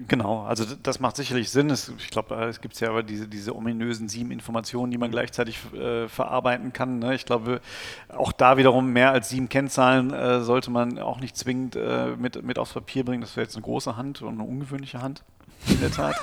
Genau, 0.06 0.42
also 0.42 0.64
das 0.82 1.00
macht 1.00 1.16
sicherlich 1.16 1.50
Sinn. 1.50 1.70
Es, 1.70 1.90
ich 1.98 2.10
glaube, 2.10 2.34
äh, 2.36 2.48
es 2.48 2.60
gibt 2.60 2.78
ja 2.80 2.90
aber 2.90 3.02
diese, 3.02 3.26
diese 3.26 3.56
ominösen 3.56 4.08
sieben 4.08 4.30
Informationen, 4.30 4.92
die 4.92 4.98
man 4.98 5.10
gleichzeitig 5.10 5.58
äh, 5.74 6.06
verarbeiten 6.06 6.72
kann. 6.72 6.98
Ne? 6.98 7.14
Ich 7.14 7.24
glaube, 7.24 7.60
auch 8.08 8.30
da 8.30 8.56
wiederum 8.56 8.92
mehr 8.92 9.10
als 9.10 9.30
sieben 9.30 9.48
Kennzahlen 9.48 10.12
äh, 10.12 10.42
sollte 10.42 10.70
man 10.70 10.98
auch 10.98 11.18
nicht 11.18 11.36
zwingend 11.36 11.76
äh, 11.76 12.14
mit, 12.16 12.42
mit 12.44 12.58
aufs 12.58 12.74
Papier 12.74 13.04
bringen. 13.04 13.22
Das 13.22 13.36
wäre 13.36 13.44
jetzt 13.44 13.56
eine 13.56 13.64
große 13.64 13.96
Hand 13.96 14.22
und 14.22 14.34
eine 14.34 14.44
ungewöhnliche 14.44 15.00
Hand, 15.00 15.24
in 15.66 15.80
der 15.80 15.90
Tat. 15.90 16.14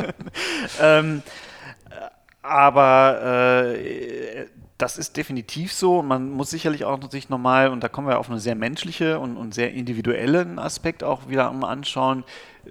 ähm, 0.80 1.22
aber 2.42 3.72
äh, 3.74 4.46
das 4.78 4.98
ist 4.98 5.16
definitiv 5.16 5.72
so. 5.72 6.02
Man 6.02 6.30
muss 6.30 6.50
sicherlich 6.50 6.84
auch 6.84 6.98
sich 7.10 7.28
nochmal, 7.28 7.68
und 7.68 7.82
da 7.82 7.88
kommen 7.88 8.06
wir 8.08 8.18
auf 8.18 8.28
eine 8.28 8.40
sehr 8.40 8.54
menschliche 8.54 9.18
und, 9.18 9.36
und 9.36 9.54
sehr 9.54 9.72
individuellen 9.72 10.58
Aspekt 10.58 11.02
auch 11.02 11.28
wieder 11.28 11.50
anschauen, 11.50 12.24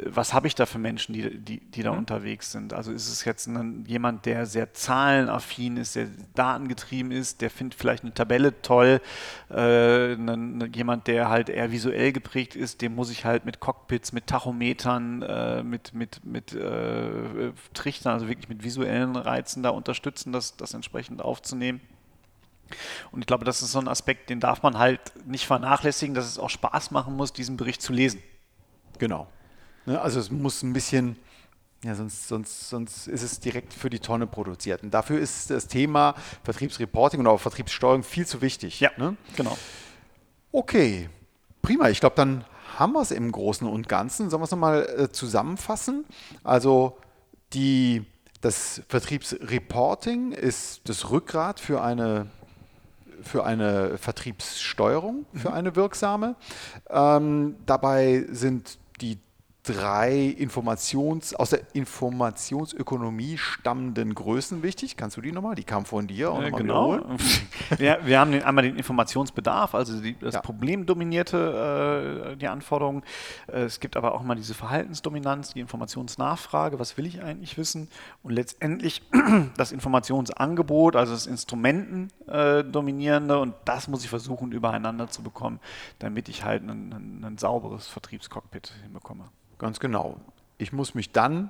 was 0.05 0.33
habe 0.33 0.47
ich 0.47 0.55
da 0.55 0.65
für 0.65 0.79
Menschen, 0.79 1.13
die, 1.13 1.37
die, 1.37 1.59
die 1.59 1.83
da 1.83 1.91
unterwegs 1.91 2.51
sind. 2.51 2.73
Also 2.73 2.91
ist 2.91 3.07
es 3.09 3.25
jetzt 3.25 3.47
ein, 3.47 3.85
jemand, 3.87 4.25
der 4.25 4.45
sehr 4.45 4.73
zahlenaffin 4.73 5.77
ist, 5.77 5.95
der 5.95 6.07
datengetrieben 6.35 7.11
ist, 7.11 7.41
der 7.41 7.49
findet 7.49 7.79
vielleicht 7.79 8.03
eine 8.03 8.13
Tabelle 8.13 8.61
toll, 8.61 9.01
äh, 9.49 10.13
ein, 10.13 10.71
jemand, 10.73 11.07
der 11.07 11.29
halt 11.29 11.49
eher 11.49 11.71
visuell 11.71 12.11
geprägt 12.11 12.55
ist, 12.55 12.81
dem 12.81 12.95
muss 12.95 13.11
ich 13.11 13.25
halt 13.25 13.45
mit 13.45 13.59
Cockpits, 13.59 14.11
mit 14.11 14.27
Tachometern, 14.27 15.21
äh, 15.21 15.63
mit, 15.63 15.93
mit, 15.93 16.25
mit 16.25 16.53
äh, 16.53 17.51
Trichtern, 17.73 18.13
also 18.13 18.27
wirklich 18.27 18.49
mit 18.49 18.63
visuellen 18.63 19.15
Reizen 19.15 19.63
da 19.63 19.69
unterstützen, 19.69 20.31
das, 20.31 20.57
das 20.57 20.73
entsprechend 20.73 21.21
aufzunehmen. 21.21 21.81
Und 23.11 23.21
ich 23.21 23.27
glaube, 23.27 23.45
das 23.45 23.61
ist 23.61 23.71
so 23.71 23.79
ein 23.79 23.87
Aspekt, 23.87 24.29
den 24.29 24.39
darf 24.39 24.63
man 24.63 24.77
halt 24.77 24.99
nicht 25.27 25.45
vernachlässigen, 25.45 26.15
dass 26.15 26.25
es 26.25 26.39
auch 26.39 26.49
Spaß 26.49 26.91
machen 26.91 27.15
muss, 27.15 27.33
diesen 27.33 27.57
Bericht 27.57 27.81
zu 27.81 27.93
lesen. 27.93 28.21
Genau. 28.97 29.27
Ne, 29.85 29.99
also 29.99 30.19
es 30.19 30.31
muss 30.31 30.63
ein 30.63 30.73
bisschen, 30.73 31.17
ja, 31.83 31.95
sonst, 31.95 32.27
sonst, 32.27 32.69
sonst 32.69 33.07
ist 33.07 33.23
es 33.23 33.39
direkt 33.39 33.73
für 33.73 33.89
die 33.89 33.99
Tonne 33.99 34.27
produziert. 34.27 34.83
Und 34.83 34.91
dafür 34.93 35.19
ist 35.19 35.49
das 35.49 35.67
Thema 35.67 36.15
Vertriebsreporting 36.43 37.19
und 37.19 37.27
auch 37.27 37.39
Vertriebssteuerung 37.39 38.03
viel 38.03 38.25
zu 38.25 38.41
wichtig. 38.41 38.81
Ne? 38.97 39.17
genau. 39.35 39.57
Okay, 40.51 41.09
prima. 41.61 41.89
Ich 41.89 41.99
glaube, 41.99 42.15
dann 42.15 42.45
haben 42.77 42.93
wir 42.93 43.01
es 43.01 43.11
im 43.11 43.31
Großen 43.31 43.67
und 43.67 43.89
Ganzen. 43.89 44.29
Sollen 44.29 44.41
wir 44.41 44.45
es 44.45 44.51
nochmal 44.51 44.87
äh, 44.97 45.11
zusammenfassen? 45.11 46.05
Also 46.43 46.97
die, 47.53 48.05
das 48.41 48.81
Vertriebsreporting 48.87 50.31
ist 50.31 50.81
das 50.85 51.09
Rückgrat 51.11 51.59
für 51.59 51.81
eine, 51.81 52.27
für 53.21 53.45
eine 53.45 53.97
Vertriebssteuerung, 53.97 55.25
für 55.33 55.53
eine 55.53 55.75
wirksame. 55.75 56.35
Ähm, 56.89 57.57
dabei 57.65 58.25
sind 58.29 58.77
die 59.01 59.19
drei 59.63 60.25
Informations, 60.25 61.33
aus 61.33 61.51
der 61.51 61.61
Informationsökonomie 61.73 63.37
stammenden 63.37 64.13
Größen 64.13 64.61
wichtig. 64.61 64.97
Kannst 64.97 65.15
du 65.15 65.21
die 65.21 65.31
nochmal? 65.31 65.55
Die 65.55 65.63
kamen 65.63 65.85
von 65.85 66.05
dir. 66.05 66.31
Auch 66.31 66.41
Äh, 66.41 66.51
genau. 66.51 66.99
Wir, 67.77 67.99
wir 68.03 68.19
haben 68.19 68.31
den, 68.31 68.43
einmal 68.43 68.65
den 68.65 68.75
Informationsbedarf, 68.75 69.73
also 69.73 69.99
die, 69.99 70.19
das 70.19 70.35
Ja. 70.35 70.41
Problem 70.41 70.85
dominierte 70.85 72.33
äh, 72.33 72.37
die 72.37 72.47
Anforderungen. 72.47 73.03
Äh, 73.47 73.61
es 73.61 73.79
gibt 73.79 73.95
aber 73.97 74.13
auch 74.13 74.21
mal 74.21 74.35
diese 74.35 74.53
Verhaltensdominanz, 74.53 75.53
die 75.53 75.61
Informationsnachfrage, 75.61 76.77
was 76.77 76.97
will 76.97 77.05
ich 77.05 77.23
eigentlich 77.23 77.57
wissen? 77.57 77.87
Und 78.21 78.33
letztendlich 78.33 79.01
das 79.57 79.71
Informationsangebot, 79.71 80.95
also 80.95 81.13
das 81.13 81.25
Instrumenten 81.25 82.11
äh, 82.27 82.63
dominierende 82.63 83.39
und 83.39 83.55
das 83.65 83.87
muss 83.87 84.03
ich 84.03 84.09
versuchen 84.09 84.51
übereinander 84.51 85.07
zu 85.07 85.23
bekommen, 85.23 85.59
damit 85.99 86.29
ich 86.29 86.43
halt 86.43 86.63
ein, 86.63 86.93
ein, 86.93 87.23
ein 87.25 87.37
sauberes 87.37 87.87
Vertriebscockpit 87.87 88.73
hinbekomme. 88.83 89.23
Ganz 89.57 89.79
genau. 89.79 90.17
Ich 90.57 90.73
muss 90.73 90.95
mich 90.95 91.11
dann 91.11 91.49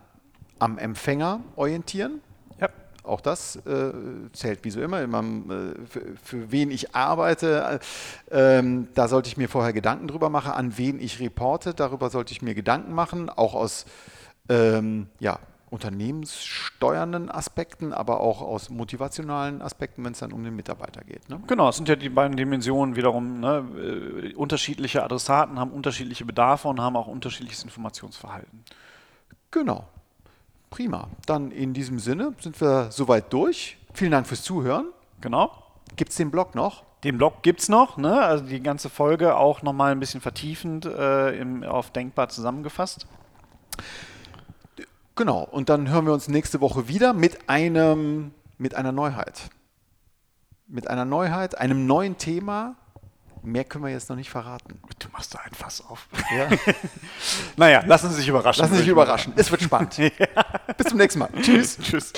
am 0.59 0.77
Empfänger 0.77 1.41
orientieren. 1.55 2.21
Ja. 2.59 2.69
Auch 3.03 3.21
das 3.21 3.57
äh, 3.65 3.91
zählt 4.31 4.63
wie 4.63 4.71
so 4.71 4.81
immer, 4.81 5.01
immer 5.01 5.19
äh, 5.21 5.73
für, 5.87 6.01
für 6.23 6.51
wen 6.51 6.71
ich 6.71 6.95
arbeite. 6.95 7.79
Äh, 8.31 8.59
ähm, 8.59 8.87
da 8.93 9.07
sollte 9.07 9.27
ich 9.27 9.37
mir 9.37 9.49
vorher 9.49 9.73
Gedanken 9.73 10.07
drüber 10.07 10.29
machen, 10.29 10.51
an 10.51 10.77
wen 10.77 10.99
ich 10.99 11.19
reporte. 11.19 11.73
Darüber 11.73 12.09
sollte 12.09 12.31
ich 12.31 12.41
mir 12.41 12.55
Gedanken 12.55 12.93
machen, 12.93 13.29
auch 13.29 13.55
aus 13.55 13.85
ähm, 14.49 15.07
ja, 15.19 15.39
unternehmenssteuernden 15.73 17.31
Aspekten, 17.31 17.93
aber 17.93 18.19
auch 18.19 18.41
aus 18.41 18.69
motivationalen 18.69 19.63
Aspekten, 19.63 20.05
wenn 20.05 20.11
es 20.11 20.19
dann 20.19 20.31
um 20.31 20.43
den 20.43 20.55
Mitarbeiter 20.55 21.03
geht. 21.03 21.27
Ne? 21.29 21.41
Genau, 21.47 21.69
es 21.69 21.77
sind 21.77 21.89
ja 21.89 21.95
die 21.95 22.09
beiden 22.09 22.37
Dimensionen 22.37 22.95
wiederum. 22.95 23.39
Ne? 23.39 23.65
Äh, 23.75 24.35
unterschiedliche 24.35 25.03
Adressaten 25.03 25.59
haben 25.59 25.71
unterschiedliche 25.71 26.25
Bedarfe 26.25 26.67
und 26.67 26.79
haben 26.79 26.95
auch 26.95 27.07
unterschiedliches 27.07 27.63
Informationsverhalten. 27.63 28.63
Genau. 29.49 29.87
Prima. 30.69 31.07
Dann 31.25 31.49
in 31.49 31.73
diesem 31.73 31.97
Sinne 31.97 32.35
sind 32.39 32.61
wir 32.61 32.91
soweit 32.91 33.33
durch. 33.33 33.77
Vielen 33.93 34.11
Dank 34.11 34.27
fürs 34.27 34.43
Zuhören. 34.43 34.85
Genau. 35.21 35.51
Gibt 35.95 36.11
es 36.11 36.17
den 36.17 36.29
Blog 36.29 36.53
noch? 36.53 36.83
Den 37.03 37.17
Blog 37.17 37.41
gibt 37.41 37.61
es 37.61 37.67
noch, 37.67 37.97
ne? 37.97 38.21
also 38.21 38.45
die 38.45 38.61
ganze 38.61 38.89
Folge 38.89 39.35
auch 39.35 39.63
nochmal 39.63 39.91
ein 39.91 39.99
bisschen 39.99 40.21
vertiefend 40.21 40.85
äh, 40.85 41.35
im, 41.37 41.63
auf 41.63 41.91
Denkbar 41.91 42.29
zusammengefasst. 42.29 43.07
Genau, 45.15 45.43
und 45.43 45.69
dann 45.69 45.89
hören 45.89 46.05
wir 46.05 46.13
uns 46.13 46.27
nächste 46.27 46.59
Woche 46.61 46.87
wieder 46.87 47.13
mit 47.13 47.49
einem 47.49 48.31
mit 48.57 48.75
einer 48.75 48.91
Neuheit. 48.91 49.49
Mit 50.67 50.87
einer 50.89 51.05
Neuheit, 51.05 51.57
einem 51.57 51.85
neuen 51.85 52.17
Thema. 52.17 52.75
Mehr 53.43 53.65
können 53.65 53.83
wir 53.83 53.91
jetzt 53.91 54.09
noch 54.09 54.15
nicht 54.15 54.29
verraten. 54.29 54.79
Du 54.99 55.09
machst 55.11 55.35
da 55.35 55.39
ein 55.39 55.53
Fass 55.53 55.85
auf. 55.85 56.07
Ja. 56.35 56.47
naja, 57.57 57.83
lassen 57.85 58.09
Sie 58.09 58.15
sich 58.15 58.27
überraschen. 58.29 58.61
Lassen 58.61 58.73
Sie 58.73 58.79
sich 58.79 58.87
überraschen. 58.87 59.33
Es 59.35 59.51
wird 59.51 59.61
spannend. 59.61 59.97
Bis 60.77 60.87
zum 60.87 60.97
nächsten 60.97 61.19
Mal. 61.19 61.29
Tschüss. 61.41 61.77
Tschüss. 61.77 62.13